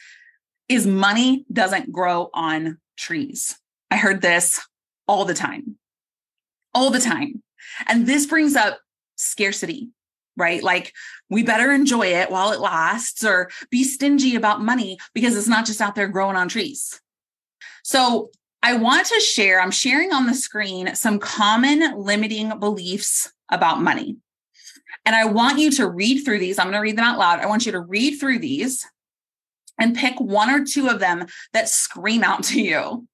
is 0.69 0.87
money 0.87 1.45
doesn't 1.53 1.93
grow 1.93 2.31
on 2.33 2.79
trees. 2.97 3.59
I 3.91 3.97
heard 3.97 4.23
this 4.23 4.61
all 5.07 5.25
the 5.25 5.35
time, 5.35 5.77
all 6.75 6.91
the 6.91 7.01
time. 7.01 7.43
And 7.87 8.07
this 8.07 8.27
brings 8.27 8.57
up 8.57 8.79
scarcity, 9.17 9.91
right? 10.37 10.63
Like 10.63 10.93
we 11.31 11.43
better 11.43 11.73
enjoy 11.73 12.09
it 12.09 12.31
while 12.31 12.53
it 12.53 12.61
lasts 12.61 13.25
or 13.25 13.51
be 13.71 13.85
stingy 13.85 14.37
about 14.37 14.63
money 14.63 14.99
because 15.15 15.37
it's 15.37 15.49
not 15.49 15.67
just 15.67 15.81
out 15.81 15.95
there 15.95 16.09
growing 16.09 16.37
on 16.37 16.49
trees. 16.49 17.01
So 17.83 18.31
I 18.65 18.73
want 18.73 19.07
to 19.09 19.21
share, 19.21 19.61
I'm 19.61 19.71
sharing 19.71 20.15
on 20.15 20.27
the 20.27 20.33
screen 20.33 20.95
some 20.95 21.19
common 21.19 21.99
limiting 21.99 22.59
beliefs 22.59 23.31
about 23.51 23.83
money. 23.83 24.17
And 25.05 25.15
I 25.15 25.27
want 25.27 25.59
you 25.59 25.71
to 25.73 25.87
read 25.87 26.25
through 26.25 26.39
these. 26.39 26.59
I'm 26.59 26.69
going 26.69 26.77
to 26.77 26.81
read 26.81 26.97
them 26.97 27.05
out 27.05 27.19
loud. 27.19 27.41
I 27.41 27.47
want 27.47 27.67
you 27.67 27.73
to 27.73 27.81
read 27.81 28.19
through 28.19 28.39
these 28.39 28.87
and 29.79 29.95
pick 29.95 30.19
one 30.19 30.49
or 30.49 30.65
two 30.65 30.89
of 30.89 30.99
them 30.99 31.27
that 31.53 31.69
scream 31.69 32.25
out 32.25 32.45
to 32.45 32.63
you 32.63 33.07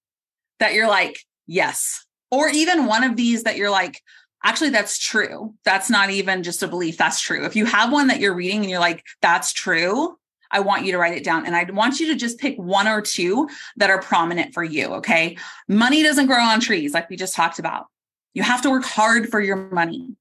that 0.61 0.73
you're 0.73 0.87
like, 0.87 1.19
yes. 1.49 2.07
Or 2.31 2.49
even 2.49 2.87
one 2.87 3.03
of 3.03 3.17
these 3.17 3.43
that 3.43 3.57
you're 3.57 3.71
like, 3.71 4.01
actually, 4.45 4.71
that's 4.71 4.99
true. 4.99 5.55
That's 5.65 5.91
not 5.91 6.11
even 6.11 6.45
just 6.45 6.63
a 6.63 6.69
belief. 6.69 6.97
That's 6.97 7.21
true. 7.21 7.45
If 7.45 7.57
you 7.57 7.65
have 7.65 7.91
one 7.91 8.07
that 8.07 8.21
you're 8.21 8.37
reading 8.37 8.61
and 8.61 8.71
you're 8.71 8.79
like, 8.79 9.03
that's 9.21 9.53
true, 9.53 10.17
I 10.51 10.61
want 10.61 10.85
you 10.85 10.93
to 10.93 10.99
write 10.99 11.17
it 11.17 11.25
down. 11.25 11.47
And 11.47 11.55
I 11.55 11.65
want 11.65 12.01
you 12.01 12.09
to 12.09 12.15
just 12.15 12.39
pick 12.39 12.57
one 12.57 12.89
or 12.89 13.01
two 13.01 13.49
that 13.77 13.91
are 13.91 14.01
prominent 14.01 14.55
for 14.55 14.65
you. 14.65 14.95
Okay. 14.95 15.37
Money 15.69 16.03
doesn't 16.03 16.27
grow 16.27 16.43
on 16.43 16.61
trees, 16.61 16.95
like 16.95 17.09
we 17.09 17.17
just 17.17 17.35
talked 17.35 17.59
about. 17.59 17.87
You 18.35 18.43
have 18.43 18.63
to 18.63 18.71
work 18.71 18.85
hard 18.85 19.29
for 19.29 19.41
your 19.41 19.57
money. 19.57 20.17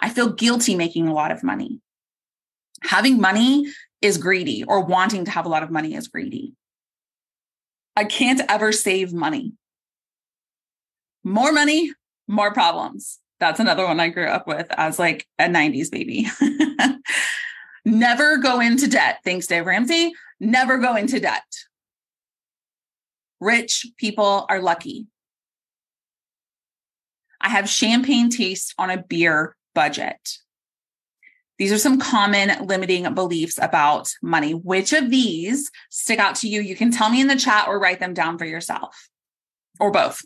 I 0.00 0.08
feel 0.08 0.32
guilty 0.32 0.74
making 0.74 1.08
a 1.08 1.14
lot 1.14 1.30
of 1.30 1.42
money. 1.42 1.80
Having 2.82 3.20
money 3.20 3.72
is 4.02 4.18
greedy, 4.18 4.64
or 4.64 4.84
wanting 4.84 5.24
to 5.24 5.30
have 5.30 5.46
a 5.46 5.48
lot 5.48 5.62
of 5.62 5.70
money 5.70 5.94
is 5.94 6.08
greedy. 6.08 6.52
I 7.96 8.04
can't 8.04 8.42
ever 8.50 8.70
save 8.72 9.14
money 9.14 9.54
more 11.24 11.52
money, 11.52 11.92
more 12.28 12.52
problems. 12.52 13.18
That's 13.40 13.60
another 13.60 13.84
one 13.84 13.98
I 13.98 14.08
grew 14.08 14.26
up 14.26 14.46
with 14.46 14.66
as 14.70 14.98
like 14.98 15.26
a 15.38 15.44
90s 15.44 15.90
baby. 15.90 16.28
Never 17.84 18.38
go 18.38 18.60
into 18.60 18.88
debt. 18.88 19.18
Thanks, 19.24 19.46
Dave 19.46 19.66
Ramsey. 19.66 20.12
Never 20.40 20.78
go 20.78 20.96
into 20.96 21.20
debt. 21.20 21.44
Rich 23.40 23.86
people 23.98 24.46
are 24.48 24.60
lucky. 24.60 25.06
I 27.40 27.50
have 27.50 27.68
champagne 27.68 28.30
taste 28.30 28.74
on 28.78 28.90
a 28.90 29.02
beer 29.02 29.54
budget. 29.74 30.38
These 31.58 31.72
are 31.72 31.78
some 31.78 32.00
common 32.00 32.66
limiting 32.66 33.12
beliefs 33.14 33.58
about 33.60 34.12
money. 34.22 34.52
Which 34.52 34.92
of 34.92 35.10
these 35.10 35.70
stick 35.90 36.18
out 36.18 36.36
to 36.36 36.48
you? 36.48 36.60
You 36.60 36.74
can 36.74 36.90
tell 36.90 37.10
me 37.10 37.20
in 37.20 37.26
the 37.26 37.36
chat 37.36 37.68
or 37.68 37.78
write 37.78 38.00
them 38.00 38.14
down 38.14 38.38
for 38.38 38.44
yourself 38.44 39.08
or 39.78 39.90
both. 39.90 40.22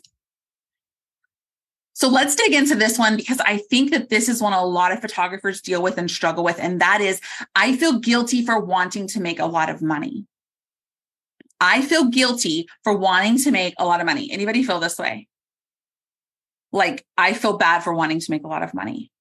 So 1.99 2.07
let's 2.07 2.33
dig 2.33 2.53
into 2.53 2.75
this 2.75 2.97
one 2.97 3.17
because 3.17 3.41
I 3.41 3.57
think 3.57 3.91
that 3.91 4.07
this 4.07 4.29
is 4.29 4.41
one 4.41 4.53
a 4.53 4.63
lot 4.63 4.93
of 4.93 5.01
photographers 5.01 5.59
deal 5.59 5.83
with 5.83 5.97
and 5.97 6.09
struggle 6.09 6.45
with. 6.45 6.57
And 6.57 6.79
that 6.79 7.01
is, 7.01 7.19
I 7.55 7.75
feel 7.75 7.99
guilty 7.99 8.45
for 8.45 8.57
wanting 8.57 9.05
to 9.09 9.19
make 9.19 9.41
a 9.41 9.45
lot 9.45 9.69
of 9.69 9.81
money. 9.81 10.25
I 11.59 11.81
feel 11.81 12.05
guilty 12.05 12.69
for 12.85 12.95
wanting 12.95 13.37
to 13.39 13.51
make 13.51 13.73
a 13.77 13.85
lot 13.85 13.99
of 13.99 14.05
money. 14.05 14.31
Anybody 14.31 14.63
feel 14.63 14.79
this 14.79 14.97
way? 14.97 15.27
Like, 16.71 17.05
I 17.17 17.33
feel 17.33 17.57
bad 17.57 17.81
for 17.81 17.93
wanting 17.93 18.21
to 18.21 18.31
make 18.31 18.45
a 18.45 18.47
lot 18.47 18.63
of 18.63 18.73
money. 18.73 19.11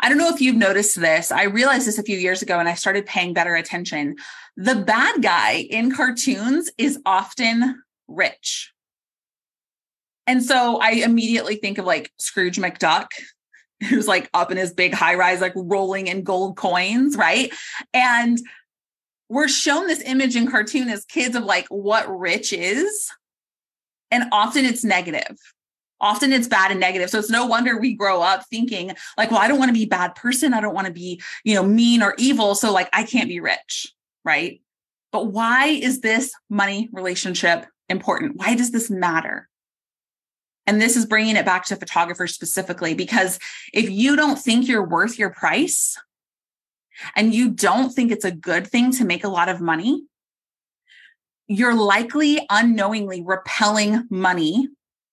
I 0.00 0.08
don't 0.08 0.18
know 0.18 0.34
if 0.34 0.40
you've 0.40 0.56
noticed 0.56 1.00
this. 1.00 1.30
I 1.30 1.44
realized 1.44 1.86
this 1.86 1.98
a 1.98 2.02
few 2.02 2.18
years 2.18 2.42
ago 2.42 2.58
and 2.58 2.68
I 2.68 2.74
started 2.74 3.06
paying 3.06 3.32
better 3.32 3.54
attention. 3.54 4.16
The 4.56 4.74
bad 4.74 5.22
guy 5.22 5.68
in 5.70 5.94
cartoons 5.94 6.68
is 6.78 6.98
often 7.06 7.80
rich. 8.08 8.72
And 10.30 10.44
so 10.44 10.76
I 10.76 10.90
immediately 10.90 11.56
think 11.56 11.78
of 11.78 11.86
like 11.86 12.12
Scrooge 12.20 12.56
McDuck, 12.56 13.08
who's 13.88 14.06
like 14.06 14.30
up 14.32 14.52
in 14.52 14.58
his 14.58 14.72
big 14.72 14.94
high 14.94 15.16
rise, 15.16 15.40
like 15.40 15.54
rolling 15.56 16.06
in 16.06 16.22
gold 16.22 16.56
coins, 16.56 17.16
right? 17.16 17.52
And 17.92 18.38
we're 19.28 19.48
shown 19.48 19.88
this 19.88 20.00
image 20.02 20.36
in 20.36 20.48
cartoon 20.48 20.88
as 20.88 21.04
kids 21.04 21.34
of 21.34 21.42
like 21.42 21.66
what 21.66 22.08
rich 22.16 22.52
is. 22.52 23.10
And 24.12 24.26
often 24.30 24.64
it's 24.64 24.84
negative. 24.84 25.36
Often 26.00 26.32
it's 26.32 26.46
bad 26.46 26.70
and 26.70 26.78
negative. 26.78 27.10
So 27.10 27.18
it's 27.18 27.28
no 27.28 27.46
wonder 27.46 27.76
we 27.76 27.96
grow 27.96 28.22
up 28.22 28.44
thinking 28.48 28.92
like, 29.18 29.32
well, 29.32 29.40
I 29.40 29.48
don't 29.48 29.58
want 29.58 29.70
to 29.70 29.74
be 29.74 29.82
a 29.82 29.88
bad 29.88 30.14
person. 30.14 30.54
I 30.54 30.60
don't 30.60 30.76
want 30.76 30.86
to 30.86 30.92
be, 30.92 31.20
you 31.42 31.56
know, 31.56 31.64
mean 31.64 32.04
or 32.04 32.14
evil. 32.18 32.54
So 32.54 32.72
like 32.72 32.88
I 32.92 33.02
can't 33.02 33.28
be 33.28 33.40
rich, 33.40 33.92
right? 34.24 34.62
But 35.10 35.26
why 35.32 35.66
is 35.66 36.02
this 36.02 36.32
money 36.48 36.88
relationship 36.92 37.66
important? 37.88 38.36
Why 38.36 38.54
does 38.54 38.70
this 38.70 38.90
matter? 38.90 39.49
And 40.70 40.80
this 40.80 40.96
is 40.96 41.04
bringing 41.04 41.34
it 41.34 41.44
back 41.44 41.64
to 41.64 41.74
photographers 41.74 42.32
specifically, 42.32 42.94
because 42.94 43.40
if 43.74 43.90
you 43.90 44.14
don't 44.14 44.38
think 44.38 44.68
you're 44.68 44.86
worth 44.86 45.18
your 45.18 45.30
price 45.30 45.98
and 47.16 47.34
you 47.34 47.50
don't 47.50 47.90
think 47.90 48.12
it's 48.12 48.24
a 48.24 48.30
good 48.30 48.68
thing 48.68 48.92
to 48.92 49.04
make 49.04 49.24
a 49.24 49.28
lot 49.28 49.48
of 49.48 49.60
money, 49.60 50.04
you're 51.48 51.74
likely 51.74 52.46
unknowingly 52.48 53.20
repelling 53.20 54.06
money 54.10 54.68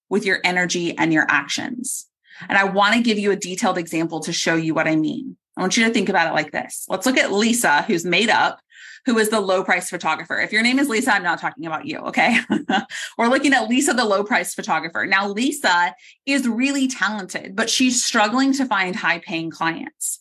with 0.10 0.28
your 0.28 0.42
energy 0.44 0.96
and 0.96 1.12
your 1.12 1.26
actions. 1.28 2.06
And 2.48 2.56
I 2.56 2.66
want 2.66 2.94
to 2.94 3.02
give 3.02 3.18
you 3.18 3.32
a 3.32 3.36
detailed 3.36 3.80
example 3.80 4.20
to 4.20 4.32
show 4.32 4.54
you 4.54 4.76
what 4.76 4.88
I 4.88 4.96
mean. 4.96 5.38
I 5.58 5.62
want 5.62 5.76
you 5.76 5.86
to 5.86 5.92
think 5.92 6.08
about 6.08 6.28
it 6.28 6.36
like 6.36 6.52
this. 6.52 6.86
Let's 6.88 7.08
look 7.08 7.18
at 7.18 7.32
Lisa, 7.32 7.82
who's 7.82 8.06
made 8.06 8.30
up 8.30 8.60
who 9.08 9.18
is 9.18 9.30
the 9.30 9.40
low 9.40 9.64
price 9.64 9.90
photographer. 9.90 10.38
If 10.38 10.52
your 10.52 10.62
name 10.62 10.80
is 10.80 10.90
Lisa, 10.90 11.14
I'm 11.14 11.24
not 11.24 11.40
talking 11.40 11.66
about 11.66 11.86
you. 11.86 12.00
Okay. 12.00 12.40
We're 13.18 13.30
looking 13.30 13.54
at 13.54 13.70
Lisa, 13.70 13.94
the 13.94 14.04
low 14.04 14.22
price 14.22 14.54
photographer. 14.54 15.06
Now, 15.06 15.30
Lisa 15.30 15.96
is 16.26 16.46
really 16.46 16.90
talented, 16.90 17.56
but 17.56 17.70
she's 17.70 18.04
struggling 18.04 18.52
to 18.54 18.66
find 18.66 18.98
high 18.98 19.20
paying 19.20 19.50
clients. 19.50 20.20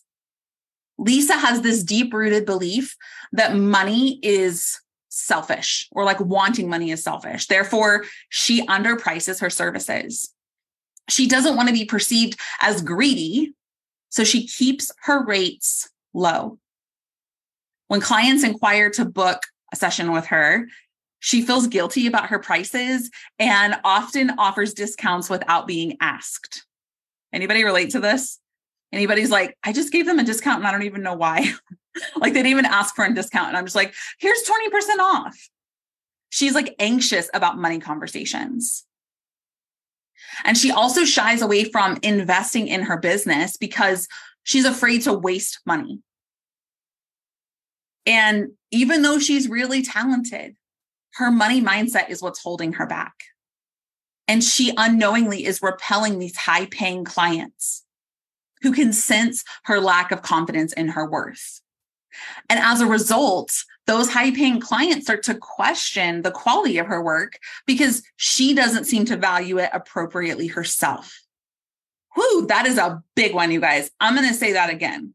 Lisa 0.97 1.33
has 1.33 1.61
this 1.61 1.83
deep 1.83 2.13
rooted 2.13 2.45
belief 2.45 2.95
that 3.33 3.57
money 3.57 4.19
is 4.23 4.79
selfish 5.09 5.89
or 5.91 6.05
like 6.05 6.21
wanting 6.21 6.69
money 6.69 6.91
is 6.91 7.03
selfish. 7.03 7.47
Therefore, 7.47 8.05
she 8.29 8.65
underprices 8.67 9.41
her 9.41 9.49
services. 9.49 10.33
She 11.09 11.27
doesn't 11.27 11.57
want 11.57 11.67
to 11.67 11.73
be 11.73 11.83
perceived 11.83 12.39
as 12.61 12.81
greedy. 12.81 13.53
So 14.07 14.23
she 14.23 14.47
keeps 14.47 14.93
her 15.01 15.25
rates 15.25 15.89
low. 16.13 16.57
When 17.87 18.01
clients 18.01 18.43
inquire 18.43 18.89
to 18.91 19.05
book 19.05 19.41
a 19.71 19.75
session 19.75 20.11
with 20.11 20.27
her, 20.27 20.67
she 21.19 21.41
feels 21.41 21.67
guilty 21.67 22.07
about 22.07 22.27
her 22.27 22.39
prices 22.39 23.09
and 23.39 23.75
often 23.83 24.31
offers 24.37 24.73
discounts 24.73 25.29
without 25.29 25.67
being 25.67 25.97
asked. 25.99 26.65
Anybody 27.33 27.63
relate 27.63 27.91
to 27.91 27.99
this? 27.99 28.39
Anybody's 28.93 29.31
like, 29.31 29.57
I 29.63 29.73
just 29.73 29.91
gave 29.91 30.05
them 30.05 30.19
a 30.19 30.23
discount 30.23 30.59
and 30.59 30.67
I 30.67 30.71
don't 30.71 30.83
even 30.83 31.03
know 31.03 31.15
why. 31.15 31.53
like 32.15 32.33
they 32.33 32.39
didn't 32.39 32.51
even 32.51 32.65
ask 32.65 32.95
for 32.95 33.05
a 33.05 33.13
discount. 33.13 33.49
And 33.49 33.57
I'm 33.57 33.65
just 33.65 33.75
like, 33.75 33.93
here's 34.19 34.43
20% 34.43 34.99
off. 34.99 35.49
She's 36.29 36.53
like 36.53 36.75
anxious 36.79 37.29
about 37.33 37.57
money 37.57 37.79
conversations. 37.79 38.85
And 40.43 40.57
she 40.57 40.71
also 40.71 41.05
shies 41.05 41.41
away 41.41 41.65
from 41.65 41.97
investing 42.03 42.67
in 42.67 42.83
her 42.83 42.97
business 42.97 43.57
because 43.57 44.07
she's 44.43 44.65
afraid 44.65 45.03
to 45.03 45.13
waste 45.13 45.59
money. 45.65 46.01
And 48.07 48.53
even 48.71 49.01
though 49.01 49.19
she's 49.19 49.49
really 49.49 49.83
talented, 49.83 50.55
her 51.15 51.29
money 51.29 51.61
mindset 51.61 52.09
is 52.09 52.21
what's 52.21 52.41
holding 52.41 52.73
her 52.73 52.87
back. 52.87 53.13
And 54.29 54.43
she 54.43 54.73
unknowingly 54.77 55.45
is 55.45 55.61
repelling 55.61 56.17
these 56.17 56.37
high 56.37 56.65
paying 56.67 57.03
clients 57.03 57.83
who 58.61 58.71
can 58.71 58.93
sense 58.93 59.43
her 59.65 59.79
lack 59.79 60.11
of 60.11 60.21
confidence 60.21 60.73
in 60.73 60.89
her 60.89 61.07
worth. 61.07 61.61
And 62.49 62.59
as 62.59 62.81
a 62.81 62.87
result, 62.87 63.51
those 63.85 64.09
high 64.09 64.31
paying 64.31 64.59
clients 64.59 65.05
start 65.05 65.23
to 65.23 65.35
question 65.35 66.21
the 66.21 66.31
quality 66.31 66.77
of 66.77 66.87
her 66.87 67.01
work 67.01 67.37
because 67.65 68.03
she 68.15 68.53
doesn't 68.53 68.85
seem 68.85 69.05
to 69.05 69.17
value 69.17 69.59
it 69.59 69.69
appropriately 69.73 70.47
herself. 70.47 71.21
Whoo, 72.15 72.47
that 72.47 72.65
is 72.65 72.77
a 72.77 73.03
big 73.15 73.35
one, 73.35 73.51
you 73.51 73.61
guys. 73.61 73.91
I'm 73.99 74.15
going 74.15 74.27
to 74.27 74.33
say 74.33 74.53
that 74.53 74.71
again 74.71 75.13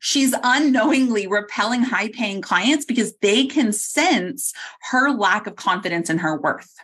she's 0.00 0.34
unknowingly 0.42 1.26
repelling 1.26 1.82
high 1.82 2.08
paying 2.08 2.40
clients 2.40 2.84
because 2.84 3.14
they 3.22 3.46
can 3.46 3.72
sense 3.72 4.52
her 4.90 5.10
lack 5.10 5.46
of 5.46 5.56
confidence 5.56 6.10
in 6.10 6.18
her 6.18 6.40
worth. 6.40 6.74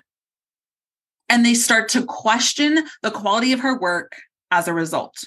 And 1.29 1.45
they 1.45 1.55
start 1.55 1.89
to 1.91 2.05
question 2.05 2.87
the 3.03 3.11
quality 3.11 3.53
of 3.53 3.61
her 3.61 3.79
work 3.79 4.17
as 4.51 4.69
a 4.69 4.75
result. 4.75 5.25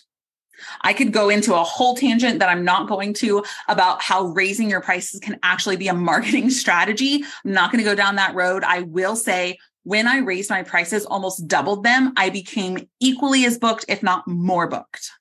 I 0.82 0.94
could 0.94 1.12
go 1.12 1.30
into 1.30 1.54
a 1.54 1.63
whole 1.63 1.96
tangent 1.96 2.39
that 2.39 2.50
I'm 2.50 2.63
not 2.63 2.88
going 2.88 3.13
to 3.15 3.44
about 3.68 4.01
how 4.01 4.27
raising 4.27 4.70
your 4.70 4.82
prices 4.82 5.20
can 5.20 5.39
actually 5.44 5.77
be 5.77 5.88
a 5.88 5.94
marketing 5.94 6.50
strategy. 6.51 7.24
I'm 7.44 7.51
not 7.51 7.72
going 7.72 7.84
to 7.84 7.89
go 7.89 7.96
down 7.96 8.15
that 8.15 8.36
road. 8.36 8.63
I 8.63 8.82
will 8.82 9.15
say 9.15 9.58
when 9.84 10.08
I 10.08 10.18
raised 10.18 10.50
my 10.50 10.63
prices, 10.63 11.06
almost 11.06 11.48
doubled 11.48 11.84
them, 11.84 12.13
I 12.18 12.30
became 12.30 12.88
equally 13.00 13.46
as 13.46 13.60
booked, 13.60 13.86
if 13.88 14.01
not 14.01 14.27
more 14.27 14.68
booked. 14.68 15.12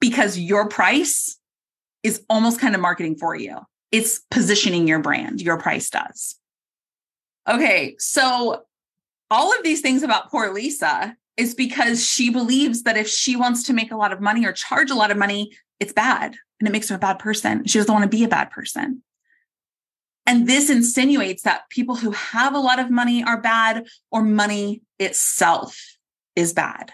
Because 0.00 0.38
your 0.38 0.68
price 0.68 1.35
is 2.06 2.22
almost 2.30 2.60
kind 2.60 2.76
of 2.76 2.80
marketing 2.80 3.16
for 3.16 3.34
you. 3.34 3.58
It's 3.90 4.20
positioning 4.30 4.86
your 4.86 5.00
brand, 5.00 5.42
your 5.42 5.58
price 5.58 5.90
does. 5.90 6.36
Okay, 7.48 7.96
so 7.98 8.62
all 9.28 9.52
of 9.56 9.64
these 9.64 9.80
things 9.80 10.04
about 10.04 10.30
poor 10.30 10.52
Lisa 10.52 11.16
is 11.36 11.54
because 11.56 12.08
she 12.08 12.30
believes 12.30 12.84
that 12.84 12.96
if 12.96 13.08
she 13.08 13.34
wants 13.34 13.64
to 13.64 13.72
make 13.72 13.90
a 13.90 13.96
lot 13.96 14.12
of 14.12 14.20
money 14.20 14.46
or 14.46 14.52
charge 14.52 14.90
a 14.90 14.94
lot 14.94 15.10
of 15.10 15.16
money, 15.16 15.50
it's 15.80 15.92
bad 15.92 16.36
and 16.60 16.68
it 16.68 16.72
makes 16.72 16.88
her 16.88 16.94
a 16.94 16.98
bad 17.00 17.18
person. 17.18 17.66
She 17.66 17.78
doesn't 17.78 17.92
want 17.92 18.04
to 18.04 18.16
be 18.16 18.22
a 18.22 18.28
bad 18.28 18.52
person. 18.52 19.02
And 20.26 20.48
this 20.48 20.70
insinuates 20.70 21.42
that 21.42 21.68
people 21.70 21.96
who 21.96 22.12
have 22.12 22.54
a 22.54 22.60
lot 22.60 22.78
of 22.78 22.88
money 22.88 23.24
are 23.24 23.40
bad 23.40 23.86
or 24.12 24.22
money 24.22 24.82
itself 25.00 25.80
is 26.36 26.52
bad. 26.52 26.92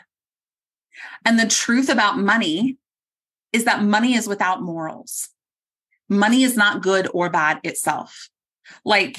And 1.26 1.38
the 1.38 1.46
truth 1.46 1.90
about 1.90 2.18
money 2.18 2.78
is 3.52 3.64
that 3.64 3.82
money 3.82 4.14
is 4.14 4.26
without 4.26 4.62
morals. 4.62 5.28
Money 6.08 6.42
is 6.42 6.56
not 6.56 6.82
good 6.82 7.08
or 7.12 7.30
bad 7.30 7.60
itself. 7.64 8.28
Like 8.84 9.18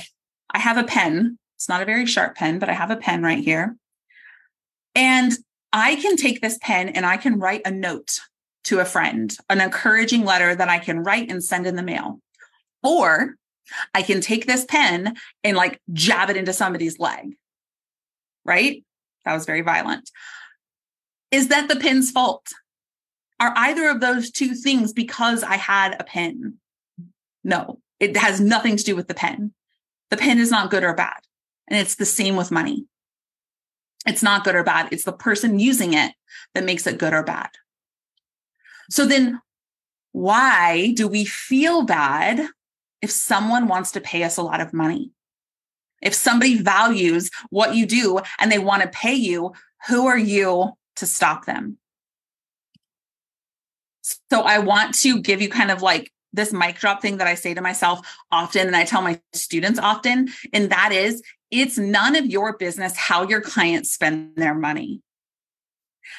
I 0.52 0.60
have 0.60 0.78
a 0.78 0.84
pen. 0.84 1.38
It's 1.58 1.70
not 1.70 1.82
a 1.82 1.86
very 1.86 2.06
sharp 2.06 2.36
pen, 2.36 2.60
but 2.60 2.70
I 2.70 2.74
have 2.74 2.92
a 2.92 2.98
pen 2.98 3.24
right 3.24 3.44
here. 3.44 3.76
And 4.96 5.32
I 5.72 5.96
can 5.96 6.18
take 6.18 6.42
this 6.42 6.60
pen 6.62 6.90
and 6.90 7.06
I 7.06 7.18
can 7.18 7.40
write 7.40 7.62
a 7.66 7.72
note 7.72 8.20
to 8.66 8.80
a 8.80 8.86
friend, 8.86 9.36
an 9.50 9.60
encouraging 9.60 10.24
letter 10.24 10.56
that 10.56 10.70
I 10.70 10.80
can 10.80 11.04
write 11.04 11.32
and 11.32 11.44
send 11.44 11.66
in 11.66 11.76
the 11.76 11.84
mail. 11.84 12.20
Or 12.84 13.36
I 13.94 14.02
can 14.02 14.22
take 14.22 14.46
this 14.46 14.66
pen 14.66 15.16
and 15.44 15.58
like 15.58 15.82
jab 15.92 16.30
it 16.30 16.38
into 16.38 16.54
somebody's 16.54 17.00
leg. 17.00 17.36
Right? 18.46 18.84
That 19.26 19.34
was 19.34 19.46
very 19.46 19.62
violent. 19.62 20.10
Is 21.32 21.48
that 21.48 21.68
the 21.68 21.78
pen's 21.78 22.12
fault? 22.12 22.48
Are 23.44 23.54
either 23.58 23.90
of 23.90 24.00
those 24.00 24.32
two 24.32 24.56
things 24.56 24.94
because 24.94 25.44
I 25.44 25.58
had 25.58 25.98
a 26.00 26.06
pen? 26.06 26.60
No, 27.44 27.82
it 28.00 28.16
has 28.16 28.40
nothing 28.40 28.78
to 28.78 28.84
do 28.86 28.96
with 28.96 29.10
the 29.10 29.14
pen. 29.14 29.54
The 30.12 30.16
pen 30.16 30.38
is 30.38 30.50
not 30.50 30.72
good 30.72 30.86
or 30.86 30.94
bad. 30.94 31.20
And 31.68 31.78
it's 31.78 31.96
the 31.96 32.06
same 32.06 32.38
with 32.38 32.52
money. 32.52 32.86
It's 34.08 34.24
not 34.24 34.46
good 34.46 34.56
or 34.56 34.64
bad. 34.64 34.94
It's 34.94 35.04
the 35.04 35.12
person 35.12 35.60
using 35.60 35.94
it 35.94 36.14
that 36.54 36.64
makes 36.64 36.88
it 36.88 36.98
good 36.98 37.12
or 37.12 37.22
bad. 37.22 37.50
So 38.90 39.06
then, 39.06 39.42
why 40.14 40.94
do 40.96 41.10
we 41.10 41.26
feel 41.26 41.84
bad 41.84 42.48
if 43.02 43.12
someone 43.12 43.68
wants 43.68 43.92
to 43.92 44.00
pay 44.00 44.24
us 44.24 44.38
a 44.38 44.42
lot 44.42 44.62
of 44.62 44.72
money? 44.72 45.12
If 46.02 46.14
somebody 46.14 46.62
values 46.62 47.30
what 47.50 47.76
you 47.76 47.86
do 47.86 48.22
and 48.40 48.50
they 48.50 48.60
want 48.60 48.84
to 48.84 48.88
pay 48.88 49.16
you, 49.16 49.52
who 49.90 50.08
are 50.08 50.18
you 50.18 50.72
to 50.96 51.06
stop 51.06 51.46
them? 51.46 51.78
So 54.04 54.42
I 54.42 54.60
want 54.60 54.96
to 55.00 55.22
give 55.22 55.42
you 55.42 55.50
kind 55.50 55.72
of 55.72 55.82
like 55.82 56.12
this 56.34 56.52
mic 56.52 56.78
drop 56.78 57.02
thing 57.02 57.18
that 57.18 57.28
I 57.28 57.36
say 57.36 57.54
to 57.54 57.62
myself 57.62 58.06
often 58.32 58.68
and 58.68 58.76
I 58.76 58.86
tell 58.86 59.02
my 59.02 59.22
students 59.34 59.80
often. 59.80 60.30
And 60.52 60.70
that 60.72 60.92
is 60.92 61.22
it's 61.52 61.78
none 61.78 62.16
of 62.16 62.26
your 62.26 62.58
business 62.58 62.98
how 62.98 63.28
your 63.28 63.40
clients 63.40 63.92
spend 63.92 64.36
their 64.36 64.56
money. 64.56 65.02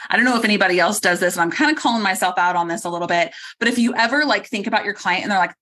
I 0.08 0.16
don't 0.16 0.24
know 0.24 0.36
if 0.36 0.44
anybody 0.44 0.78
else 0.78 1.00
does 1.00 1.20
this, 1.20 1.34
and 1.34 1.42
I'm 1.42 1.50
kind 1.50 1.70
of 1.70 1.82
calling 1.82 2.02
myself 2.02 2.38
out 2.38 2.56
on 2.56 2.68
this 2.68 2.84
a 2.84 2.90
little 2.90 3.08
bit. 3.08 3.32
But 3.58 3.68
if 3.68 3.78
you 3.78 3.94
ever 3.94 4.24
like 4.24 4.46
think 4.46 4.66
about 4.66 4.84
your 4.84 4.94
client 4.94 5.24
and 5.24 5.32
they're 5.32 5.38
like, 5.38 5.54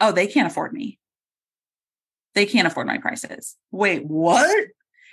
oh, 0.00 0.12
they 0.12 0.26
can't 0.26 0.46
afford 0.46 0.72
me. 0.72 0.98
They 2.34 2.46
can't 2.46 2.66
afford 2.66 2.86
my 2.86 2.98
prices. 2.98 3.56
Wait, 3.70 4.04
what? 4.04 4.66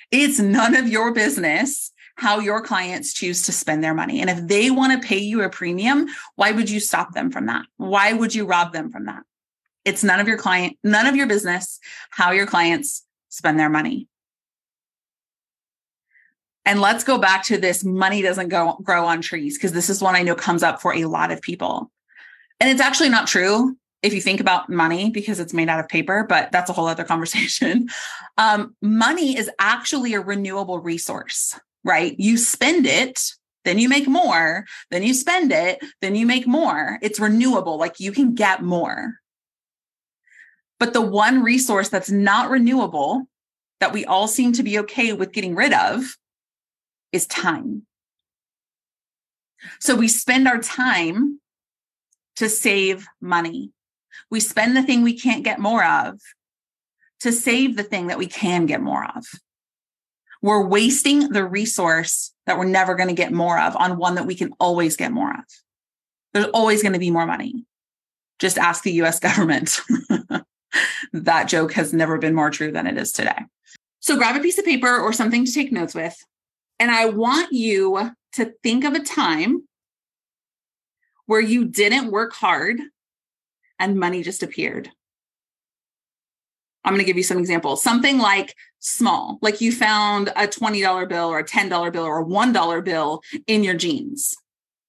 It's 0.10 0.40
none 0.40 0.76
of 0.76 0.88
your 0.88 1.14
business 1.14 1.92
how 2.22 2.38
your 2.38 2.62
clients 2.62 3.14
choose 3.14 3.42
to 3.42 3.52
spend 3.52 3.84
their 3.84 3.96
money. 3.96 4.22
And 4.22 4.30
if 4.30 4.46
they 4.46 4.70
want 4.70 4.94
to 4.94 5.08
pay 5.08 5.18
you 5.18 5.42
a 5.42 5.50
premium, 5.50 6.06
why 6.36 6.52
would 6.52 6.70
you 6.70 6.80
stop 6.80 7.16
them 7.16 7.32
from 7.32 7.48
that? 7.48 7.66
Why 7.78 8.14
would 8.14 8.36
you 8.36 8.46
rob 8.46 8.74
them 8.74 8.92
from 8.92 9.08
that? 9.08 9.24
It's 9.86 10.04
none 10.04 10.20
of 10.20 10.28
your 10.28 10.38
client, 10.38 10.78
none 10.84 11.08
of 11.08 11.16
your 11.16 11.26
business 11.26 11.80
how 12.12 12.30
your 12.30 12.46
clients 12.46 13.04
spend 13.30 13.60
their 13.60 13.72
money. 13.72 14.08
And 16.64 16.80
let's 16.80 17.04
go 17.04 17.18
back 17.18 17.42
to 17.46 17.58
this 17.58 17.84
money 17.84 18.22
doesn't 18.22 18.50
go 18.50 18.78
grow 18.84 19.08
on 19.08 19.22
trees 19.22 19.58
because 19.58 19.72
this 19.72 19.90
is 19.90 20.00
one 20.00 20.16
I 20.16 20.22
know 20.22 20.36
comes 20.36 20.62
up 20.62 20.80
for 20.80 20.94
a 20.94 21.06
lot 21.06 21.32
of 21.32 21.42
people. 21.42 21.90
And 22.60 22.70
it's 22.70 22.82
actually 22.82 23.10
not 23.10 23.26
true 23.26 23.76
if 24.04 24.14
you 24.14 24.22
think 24.22 24.40
about 24.40 24.70
money 24.70 25.10
because 25.10 25.40
it's 25.40 25.56
made 25.56 25.70
out 25.70 25.80
of 25.80 25.90
paper, 25.90 26.24
but 26.30 26.52
that's 26.52 26.70
a 26.70 26.74
whole 26.74 26.86
other 26.86 27.04
conversation. 27.14 27.90
Um, 28.38 28.76
money 28.80 29.36
is 29.36 29.50
actually 29.58 30.14
a 30.14 30.22
renewable 30.22 30.78
resource, 30.78 31.60
right? 31.84 32.16
You 32.18 32.38
spend 32.38 32.86
it, 32.86 33.20
then 33.66 33.80
you 33.80 33.90
make 33.90 34.08
more, 34.08 34.66
then 34.90 35.04
you 35.04 35.14
spend 35.14 35.52
it, 35.52 35.80
then 36.02 36.16
you 36.16 36.26
make 36.26 36.48
more. 36.48 36.98
It's 37.02 37.20
renewable, 37.20 37.78
like 37.78 38.00
you 38.00 38.12
can 38.12 38.34
get 38.34 38.64
more. 38.64 39.16
But 40.80 40.94
the 40.94 41.02
one 41.02 41.44
resource 41.44 41.90
that's 41.90 42.10
not 42.10 42.50
renewable 42.50 43.28
that 43.80 43.94
we 43.94 44.06
all 44.06 44.28
seem 44.28 44.54
to 44.54 44.64
be 44.64 44.80
okay 44.80 45.14
with 45.14 45.32
getting 45.32 45.56
rid 45.56 45.74
of 45.74 46.18
is 47.12 47.28
time. 47.28 47.86
So 49.80 49.96
we 49.96 50.08
spend 50.08 50.48
our 50.48 50.60
time 50.60 51.40
to 52.38 52.50
save 52.50 53.06
money. 53.20 53.72
We 54.30 54.40
spend 54.40 54.76
the 54.76 54.84
thing 54.84 55.04
we 55.04 55.18
can't 55.20 55.44
get 55.44 55.60
more 55.60 55.86
of 55.86 56.20
to 57.20 57.32
save 57.32 57.76
the 57.76 57.84
thing 57.84 58.08
that 58.08 58.18
we 58.18 58.26
can 58.26 58.66
get 58.66 58.82
more 58.82 59.06
of. 59.16 59.26
We're 60.42 60.66
wasting 60.66 61.30
the 61.30 61.46
resource 61.46 62.34
that 62.46 62.58
we're 62.58 62.66
never 62.66 62.96
going 62.96 63.10
to 63.10 63.16
get 63.16 63.32
more 63.32 63.60
of 63.60 63.76
on 63.76 63.98
one 63.98 64.16
that 64.16 64.26
we 64.26 64.36
can 64.36 64.54
always 64.60 64.98
get 64.98 65.12
more 65.12 65.32
of. 65.32 65.46
There's 66.34 66.48
always 66.48 66.82
going 66.82 66.94
to 66.94 67.00
be 67.00 67.12
more 67.12 67.28
money. 67.28 67.66
Just 68.40 68.58
ask 68.58 68.84
the 68.84 68.94
US 69.04 69.20
government. 69.28 69.80
that 71.14 71.48
joke 71.48 71.74
has 71.74 71.94
never 71.94 72.18
been 72.18 72.34
more 72.34 72.50
true 72.50 72.72
than 72.72 72.88
it 72.88 72.98
is 72.98 73.12
today. 73.12 73.38
So 74.00 74.18
grab 74.18 74.36
a 74.36 74.40
piece 74.40 74.58
of 74.58 74.66
paper 74.66 75.00
or 75.00 75.14
something 75.14 75.46
to 75.46 75.54
take 75.54 75.72
notes 75.72 75.94
with. 75.94 76.18
And 76.80 76.90
I 76.90 77.06
want 77.06 77.54
you 77.54 78.12
to 78.34 78.54
think 78.64 78.84
of 78.84 78.94
a 78.94 79.04
time 79.04 79.68
where 81.28 81.42
you 81.42 81.66
didn't 81.66 82.12
work 82.12 82.34
hard 82.34 82.80
and 83.78 84.00
money 84.00 84.24
just 84.24 84.42
appeared. 84.42 84.90
I'm 86.84 86.94
going 86.94 87.02
to 87.02 87.06
give 87.06 87.18
you 87.18 87.24
some 87.24 87.38
examples. 87.38 87.84
Something 87.84 88.18
like 88.18 88.56
small, 88.82 89.40
like 89.42 89.62
you 89.62 89.72
found 89.72 90.30
a 90.30 90.48
$20 90.48 91.08
bill 91.08 91.30
or 91.30 91.40
a 91.40 91.46
$10 91.46 91.94
bill 91.94 92.04
or 92.04 92.20
a 92.20 92.26
$1 92.26 92.84
bill 92.84 93.22
in 93.48 93.64
your 93.64 93.76
jeans. 93.76 94.36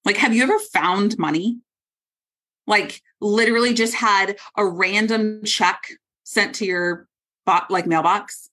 Like, 0.03 0.17
have 0.17 0.35
you 0.35 0.43
ever 0.43 0.59
found 0.59 1.17
money? 1.17 1.59
Like, 2.67 3.01
literally 3.21 3.73
just 3.73 3.93
had 3.93 4.37
a 4.57 4.65
random 4.65 5.43
check 5.45 5.83
sent 6.23 6.55
to 6.55 6.65
your 6.65 7.07
bot, 7.45 7.71
like 7.71 7.87
mailbox, 7.87 8.49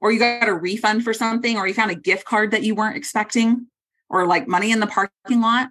or 0.00 0.12
you 0.12 0.18
got 0.18 0.48
a 0.48 0.54
refund 0.54 1.04
for 1.04 1.12
something, 1.12 1.58
or 1.58 1.66
you 1.66 1.74
found 1.74 1.90
a 1.90 1.94
gift 1.94 2.24
card 2.24 2.52
that 2.52 2.62
you 2.62 2.74
weren't 2.74 2.96
expecting, 2.96 3.66
or 4.08 4.26
like 4.26 4.48
money 4.48 4.70
in 4.70 4.80
the 4.80 4.86
parking 4.86 5.40
lot. 5.40 5.68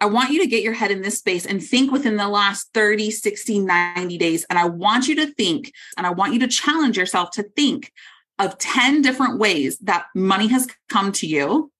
I 0.00 0.06
want 0.06 0.30
you 0.30 0.40
to 0.40 0.46
get 0.46 0.62
your 0.62 0.72
head 0.72 0.90
in 0.90 1.02
this 1.02 1.18
space 1.18 1.44
and 1.44 1.62
think 1.62 1.92
within 1.92 2.16
the 2.16 2.28
last 2.28 2.70
30, 2.72 3.10
60, 3.10 3.58
90 3.58 4.18
days. 4.18 4.46
And 4.48 4.58
I 4.58 4.64
want 4.64 5.08
you 5.08 5.16
to 5.16 5.26
think, 5.26 5.72
and 5.96 6.06
I 6.06 6.10
want 6.10 6.32
you 6.32 6.40
to 6.40 6.48
challenge 6.48 6.96
yourself 6.96 7.30
to 7.32 7.42
think 7.42 7.92
of 8.38 8.56
10 8.56 9.02
different 9.02 9.38
ways 9.38 9.76
that 9.78 10.06
money 10.14 10.46
has 10.48 10.66
come 10.88 11.12
to 11.12 11.26
you 11.26 11.70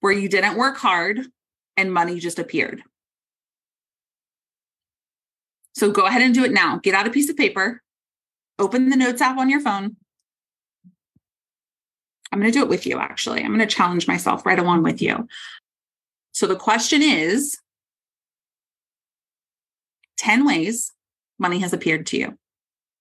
where 0.00 0.12
you 0.12 0.28
didn't 0.28 0.56
work 0.56 0.76
hard 0.76 1.20
and 1.76 1.92
money 1.92 2.20
just 2.20 2.38
appeared. 2.38 2.82
So 5.74 5.90
go 5.90 6.06
ahead 6.06 6.22
and 6.22 6.32
do 6.32 6.44
it 6.44 6.52
now. 6.52 6.78
Get 6.78 6.94
out 6.94 7.08
a 7.08 7.10
piece 7.10 7.28
of 7.28 7.36
paper, 7.36 7.82
open 8.60 8.90
the 8.90 8.96
notes 8.96 9.20
app 9.20 9.38
on 9.38 9.50
your 9.50 9.60
phone. 9.60 9.96
I'm 12.30 12.40
going 12.40 12.52
to 12.52 12.58
do 12.58 12.62
it 12.62 12.68
with 12.68 12.86
you, 12.86 12.98
actually. 12.98 13.40
I'm 13.40 13.54
going 13.54 13.58
to 13.60 13.66
challenge 13.66 14.06
myself 14.06 14.46
right 14.46 14.58
along 14.58 14.82
with 14.82 15.02
you. 15.02 15.26
So 16.34 16.48
the 16.48 16.56
question 16.56 17.00
is 17.00 17.56
10 20.18 20.44
ways 20.44 20.92
money 21.38 21.60
has 21.60 21.72
appeared 21.72 22.06
to 22.06 22.18
you 22.18 22.38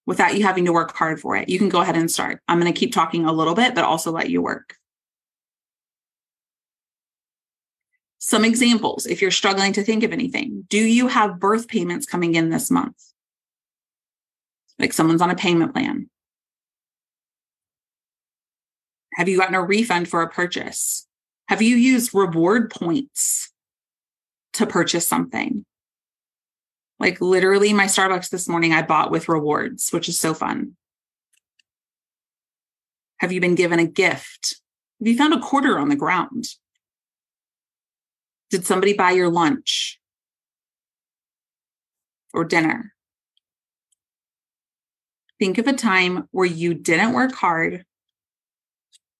without 0.05 0.37
you 0.37 0.43
having 0.43 0.65
to 0.65 0.73
work 0.73 0.95
hard 0.95 1.19
for 1.19 1.35
it. 1.35 1.49
You 1.49 1.57
can 1.57 1.69
go 1.69 1.81
ahead 1.81 1.97
and 1.97 2.09
start. 2.09 2.41
I'm 2.47 2.59
going 2.59 2.71
to 2.71 2.79
keep 2.79 2.93
talking 2.93 3.25
a 3.25 3.33
little 3.33 3.55
bit, 3.55 3.73
but 3.73 3.83
also 3.83 4.11
let 4.11 4.29
you 4.29 4.41
work. 4.41 4.75
Some 8.19 8.45
examples, 8.45 9.07
if 9.07 9.21
you're 9.21 9.31
struggling 9.31 9.73
to 9.73 9.83
think 9.83 10.03
of 10.03 10.13
anything, 10.13 10.65
do 10.69 10.77
you 10.77 11.07
have 11.07 11.39
birth 11.39 11.67
payments 11.67 12.05
coming 12.05 12.35
in 12.35 12.49
this 12.49 12.69
month? 12.69 12.95
Like 14.77 14.93
someone's 14.93 15.21
on 15.21 15.31
a 15.31 15.35
payment 15.35 15.73
plan. 15.73 16.09
Have 19.15 19.27
you 19.27 19.37
gotten 19.37 19.55
a 19.55 19.61
refund 19.61 20.07
for 20.07 20.21
a 20.21 20.29
purchase? 20.29 21.07
Have 21.53 21.61
you 21.61 21.75
used 21.75 22.15
reward 22.15 22.71
points 22.71 23.51
to 24.53 24.65
purchase 24.65 25.07
something? 25.07 25.63
Like 26.99 27.21
literally, 27.21 27.73
my 27.73 27.85
Starbucks 27.85 28.31
this 28.31 28.49
morning, 28.49 28.73
I 28.73 28.81
bought 28.81 29.11
with 29.11 29.29
rewards, 29.29 29.91
which 29.91 30.09
is 30.09 30.19
so 30.19 30.33
fun. 30.33 30.75
Have 33.19 33.31
you 33.31 33.39
been 33.39 33.53
given 33.53 33.77
a 33.77 33.85
gift? 33.85 34.55
Have 34.99 35.07
you 35.07 35.15
found 35.15 35.35
a 35.35 35.39
quarter 35.39 35.77
on 35.77 35.89
the 35.89 35.95
ground? 35.95 36.45
Did 38.49 38.65
somebody 38.65 38.93
buy 38.93 39.11
your 39.11 39.29
lunch 39.29 39.99
or 42.33 42.45
dinner? 42.45 42.95
Think 45.37 45.59
of 45.59 45.67
a 45.67 45.73
time 45.73 46.27
where 46.31 46.47
you 46.47 46.73
didn't 46.73 47.13
work 47.13 47.33
hard 47.35 47.85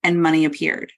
and 0.02 0.20
money 0.20 0.46
appeared. 0.46 0.94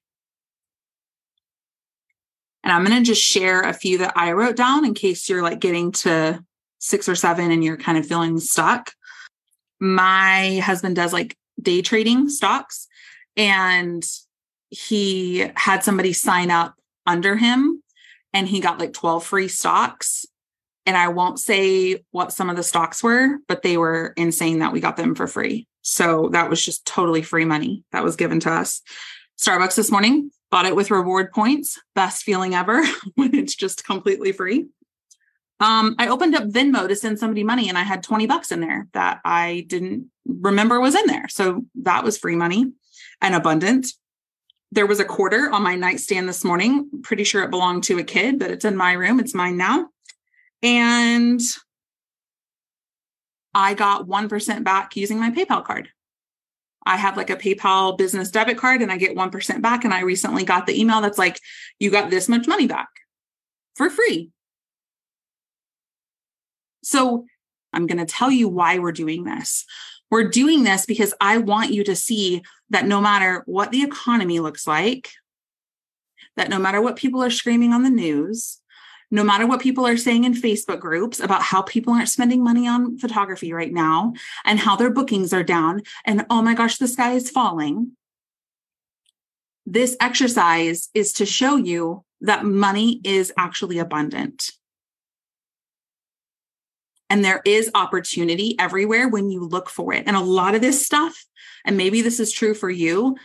And 2.65 2.73
I'm 2.73 2.83
going 2.83 2.97
to 2.97 3.07
just 3.07 3.21
share 3.21 3.61
a 3.61 3.73
few 3.73 3.99
that 3.99 4.13
I 4.15 4.31
wrote 4.31 4.55
down 4.55 4.85
in 4.85 4.95
case 4.95 5.29
you're 5.29 5.43
like 5.43 5.59
getting 5.59 5.91
to 5.93 6.43
six 6.79 7.07
or 7.07 7.15
seven 7.15 7.51
and 7.51 7.63
you're 7.63 7.77
kind 7.77 7.97
of 7.97 8.07
feeling 8.07 8.39
stuck. 8.39 8.91
My 9.79 10.59
husband 10.65 10.95
does 10.95 11.13
like 11.13 11.37
day 11.61 11.83
trading 11.83 12.27
stocks 12.27 12.87
and 13.37 14.03
he 14.71 15.51
had 15.55 15.83
somebody 15.83 16.11
sign 16.11 16.49
up 16.49 16.75
under 17.05 17.35
him 17.35 17.83
and 18.33 18.47
he 18.47 18.59
got 18.59 18.79
like 18.79 18.93
12 18.93 19.23
free 19.23 19.47
stocks. 19.47 20.25
And 20.87 20.97
I 20.97 21.09
won't 21.09 21.39
say 21.39 22.03
what 22.11 22.33
some 22.33 22.49
of 22.49 22.55
the 22.55 22.63
stocks 22.63 23.03
were, 23.03 23.37
but 23.47 23.61
they 23.61 23.77
were 23.77 24.13
insane 24.17 24.59
that 24.59 24.73
we 24.73 24.79
got 24.79 24.97
them 24.97 25.13
for 25.15 25.27
free. 25.27 25.67
So 25.83 26.29
that 26.29 26.49
was 26.49 26.63
just 26.63 26.85
totally 26.85 27.21
free 27.21 27.45
money 27.45 27.83
that 27.91 28.03
was 28.03 28.15
given 28.15 28.39
to 28.41 28.51
us. 28.51 28.81
Starbucks 29.39 29.75
this 29.75 29.91
morning, 29.91 30.31
bought 30.55 30.65
it 30.65 30.73
with 30.73 30.89
reward 30.89 31.33
points. 31.33 31.77
Best 31.95 32.23
feeling 32.23 32.55
ever 32.55 32.81
when 33.15 33.35
it's 33.35 33.55
just 33.55 33.83
completely 33.83 34.31
free. 34.31 34.67
Um, 35.59 35.95
I 35.99 36.07
opened 36.07 36.33
up 36.33 36.45
Venmo 36.45 36.87
to 36.87 36.95
send 36.95 37.19
somebody 37.19 37.43
money 37.43 37.67
and 37.67 37.77
I 37.77 37.81
had 37.81 38.01
20 38.03 38.25
bucks 38.25 38.53
in 38.53 38.61
there 38.61 38.87
that 38.93 39.19
I 39.25 39.65
didn't 39.67 40.09
remember 40.25 40.79
was 40.79 40.95
in 40.95 41.07
there. 41.07 41.27
So 41.27 41.65
that 41.83 42.05
was 42.05 42.17
free 42.17 42.37
money 42.37 42.71
and 43.21 43.35
abundant. 43.35 43.87
There 44.71 44.85
was 44.85 45.01
a 45.01 45.05
quarter 45.05 45.51
on 45.51 45.61
my 45.61 45.75
nightstand 45.75 46.29
this 46.29 46.45
morning. 46.45 46.89
Pretty 47.03 47.25
sure 47.25 47.43
it 47.43 47.51
belonged 47.51 47.83
to 47.85 47.99
a 47.99 48.03
kid, 48.05 48.39
but 48.39 48.49
it's 48.49 48.63
in 48.63 48.77
my 48.77 48.93
room. 48.93 49.19
It's 49.19 49.35
mine 49.35 49.57
now. 49.57 49.89
And 50.63 51.41
I 53.53 53.73
got 53.73 54.07
1% 54.07 54.63
back 54.63 54.95
using 54.95 55.19
my 55.19 55.31
PayPal 55.31 55.65
card. 55.65 55.89
I 56.85 56.97
have 56.97 57.17
like 57.17 57.29
a 57.29 57.35
PayPal 57.35 57.97
business 57.97 58.29
debit 58.29 58.57
card 58.57 58.81
and 58.81 58.91
I 58.91 58.97
get 58.97 59.15
1% 59.15 59.61
back. 59.61 59.83
And 59.83 59.93
I 59.93 60.01
recently 60.01 60.43
got 60.43 60.67
the 60.67 60.79
email 60.79 61.01
that's 61.01 61.17
like, 61.17 61.39
you 61.79 61.89
got 61.89 62.09
this 62.09 62.29
much 62.29 62.47
money 62.47 62.67
back 62.67 62.89
for 63.75 63.89
free. 63.89 64.31
So 66.83 67.25
I'm 67.73 67.87
going 67.87 67.97
to 67.97 68.05
tell 68.05 68.29
you 68.29 68.47
why 68.47 68.79
we're 68.79 68.91
doing 68.91 69.23
this. 69.23 69.65
We're 70.11 70.29
doing 70.29 70.63
this 70.63 70.85
because 70.85 71.13
I 71.19 71.39
want 71.39 71.73
you 71.73 71.83
to 71.85 71.95
see 71.95 72.43
that 72.69 72.85
no 72.85 73.01
matter 73.01 73.41
what 73.47 73.71
the 73.71 73.81
economy 73.81 74.39
looks 74.39 74.67
like, 74.67 75.09
that 76.37 76.49
no 76.49 76.59
matter 76.59 76.81
what 76.81 76.95
people 76.95 77.23
are 77.23 77.31
screaming 77.31 77.73
on 77.73 77.83
the 77.83 77.89
news, 77.89 78.61
no 79.15 79.23
matter 79.23 79.47
what 79.47 79.61
people 79.61 79.87
are 79.87 79.95
saying 79.95 80.25
in 80.25 80.33
Facebook 80.33 80.81
groups 80.81 81.21
about 81.21 81.41
how 81.41 81.61
people 81.61 81.93
aren't 81.93 82.09
spending 82.09 82.43
money 82.43 82.67
on 82.67 82.97
photography 82.97 83.53
right 83.53 83.71
now 83.71 84.13
and 84.43 84.59
how 84.59 84.75
their 84.75 84.89
bookings 84.89 85.33
are 85.33 85.41
down, 85.43 85.81
and 86.03 86.25
oh 86.29 86.41
my 86.41 86.53
gosh, 86.53 86.77
the 86.77 86.87
sky 86.87 87.13
is 87.13 87.29
falling. 87.29 87.93
This 89.65 89.95
exercise 90.01 90.89
is 90.93 91.13
to 91.13 91.25
show 91.25 91.55
you 91.55 92.03
that 92.21 92.43
money 92.43 92.99
is 93.05 93.31
actually 93.37 93.79
abundant. 93.79 94.51
And 97.09 97.23
there 97.23 97.41
is 97.45 97.71
opportunity 97.73 98.55
everywhere 98.59 99.07
when 99.07 99.29
you 99.29 99.45
look 99.45 99.69
for 99.69 99.93
it. 99.93 100.03
And 100.07 100.17
a 100.17 100.21
lot 100.21 100.55
of 100.55 100.61
this 100.61 100.85
stuff, 100.85 101.25
and 101.63 101.77
maybe 101.77 102.01
this 102.01 102.19
is 102.19 102.33
true 102.33 102.53
for 102.53 102.69
you, 102.69 103.15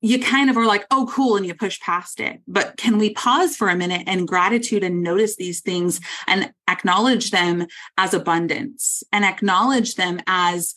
you 0.00 0.18
kind 0.20 0.50
of 0.50 0.56
are 0.56 0.66
like, 0.66 0.86
oh, 0.90 1.08
cool, 1.10 1.36
and 1.36 1.46
you 1.46 1.54
push 1.54 1.80
past 1.80 2.20
it. 2.20 2.40
But 2.46 2.76
can 2.76 2.98
we 2.98 3.14
pause 3.14 3.56
for 3.56 3.68
a 3.68 3.76
minute 3.76 4.02
and 4.06 4.28
gratitude 4.28 4.84
and 4.84 5.02
notice 5.02 5.36
these 5.36 5.62
things 5.62 6.00
and 6.26 6.52
acknowledge 6.68 7.30
them 7.30 7.66
as 7.96 8.12
abundance 8.12 9.02
and 9.12 9.24
acknowledge 9.24 9.94
them 9.94 10.20
as 10.26 10.74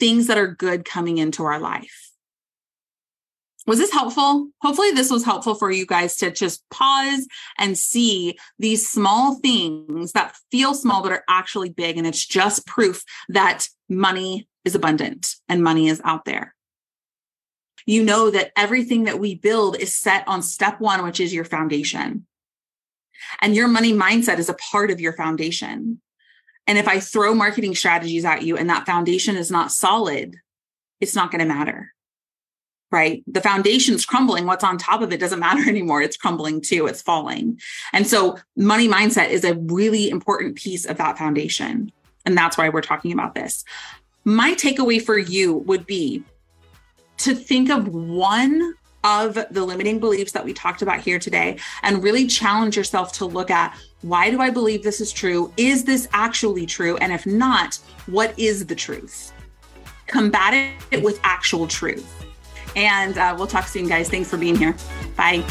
things 0.00 0.26
that 0.26 0.38
are 0.38 0.48
good 0.48 0.84
coming 0.84 1.18
into 1.18 1.44
our 1.44 1.60
life? 1.60 2.10
Was 3.66 3.78
this 3.78 3.92
helpful? 3.92 4.48
Hopefully, 4.60 4.90
this 4.90 5.10
was 5.10 5.24
helpful 5.24 5.54
for 5.54 5.70
you 5.70 5.86
guys 5.86 6.16
to 6.16 6.30
just 6.30 6.62
pause 6.70 7.26
and 7.58 7.78
see 7.78 8.36
these 8.58 8.86
small 8.86 9.36
things 9.36 10.12
that 10.12 10.36
feel 10.50 10.74
small 10.74 11.02
but 11.02 11.12
are 11.12 11.24
actually 11.30 11.70
big. 11.70 11.96
And 11.96 12.06
it's 12.06 12.26
just 12.26 12.66
proof 12.66 13.02
that 13.30 13.68
money 13.88 14.48
is 14.66 14.74
abundant 14.74 15.36
and 15.48 15.62
money 15.62 15.88
is 15.88 16.02
out 16.04 16.26
there. 16.26 16.54
You 17.86 18.02
know 18.02 18.30
that 18.30 18.52
everything 18.56 19.04
that 19.04 19.18
we 19.18 19.34
build 19.34 19.78
is 19.78 19.94
set 19.94 20.26
on 20.26 20.42
step 20.42 20.80
one, 20.80 21.04
which 21.04 21.20
is 21.20 21.34
your 21.34 21.44
foundation. 21.44 22.26
And 23.40 23.54
your 23.54 23.68
money 23.68 23.92
mindset 23.92 24.38
is 24.38 24.48
a 24.48 24.54
part 24.54 24.90
of 24.90 25.00
your 25.00 25.12
foundation. 25.12 26.00
And 26.66 26.78
if 26.78 26.88
I 26.88 27.00
throw 27.00 27.34
marketing 27.34 27.74
strategies 27.74 28.24
at 28.24 28.42
you 28.42 28.56
and 28.56 28.70
that 28.70 28.86
foundation 28.86 29.36
is 29.36 29.50
not 29.50 29.70
solid, 29.70 30.36
it's 31.00 31.14
not 31.14 31.30
going 31.30 31.40
to 31.40 31.52
matter 31.52 31.94
right? 32.94 33.24
The 33.26 33.40
foundation's 33.40 34.06
crumbling. 34.06 34.46
What's 34.46 34.62
on 34.62 34.78
top 34.78 35.02
of 35.02 35.12
it 35.12 35.18
doesn't 35.18 35.40
matter 35.40 35.62
anymore. 35.68 36.00
It's 36.00 36.16
crumbling 36.16 36.60
too, 36.60 36.86
it's 36.86 37.02
falling. 37.02 37.60
And 37.92 38.06
so, 38.06 38.38
money 38.56 38.88
mindset 38.88 39.30
is 39.30 39.44
a 39.44 39.56
really 39.56 40.08
important 40.08 40.54
piece 40.54 40.86
of 40.86 40.96
that 40.98 41.18
foundation. 41.18 41.92
And 42.24 42.38
that's 42.38 42.56
why 42.56 42.68
we're 42.68 42.80
talking 42.80 43.12
about 43.12 43.34
this. 43.34 43.64
My 44.24 44.54
takeaway 44.54 45.02
for 45.02 45.18
you 45.18 45.56
would 45.66 45.86
be 45.86 46.22
to 47.18 47.34
think 47.34 47.70
of 47.70 47.88
one 47.88 48.74
of 49.04 49.34
the 49.50 49.64
limiting 49.64 50.00
beliefs 50.00 50.32
that 50.32 50.44
we 50.44 50.52
talked 50.52 50.80
about 50.80 51.00
here 51.00 51.18
today 51.18 51.58
and 51.82 52.02
really 52.02 52.26
challenge 52.26 52.76
yourself 52.76 53.12
to 53.12 53.26
look 53.26 53.50
at 53.50 53.76
why 54.00 54.30
do 54.30 54.40
I 54.40 54.50
believe 54.50 54.82
this 54.82 55.00
is 55.00 55.12
true? 55.12 55.52
Is 55.56 55.84
this 55.84 56.08
actually 56.12 56.66
true? 56.66 56.96
And 56.96 57.12
if 57.12 57.26
not, 57.26 57.76
what 58.06 58.36
is 58.38 58.66
the 58.66 58.74
truth? 58.74 59.32
Combat 60.06 60.74
it 60.90 61.02
with 61.02 61.20
actual 61.22 61.66
truth. 61.66 62.10
And 62.76 63.16
uh, 63.18 63.34
we'll 63.36 63.46
talk 63.46 63.68
soon, 63.68 63.88
guys. 63.88 64.08
Thanks 64.08 64.28
for 64.28 64.36
being 64.36 64.56
here. 64.56 64.74
Bye. 65.16 65.44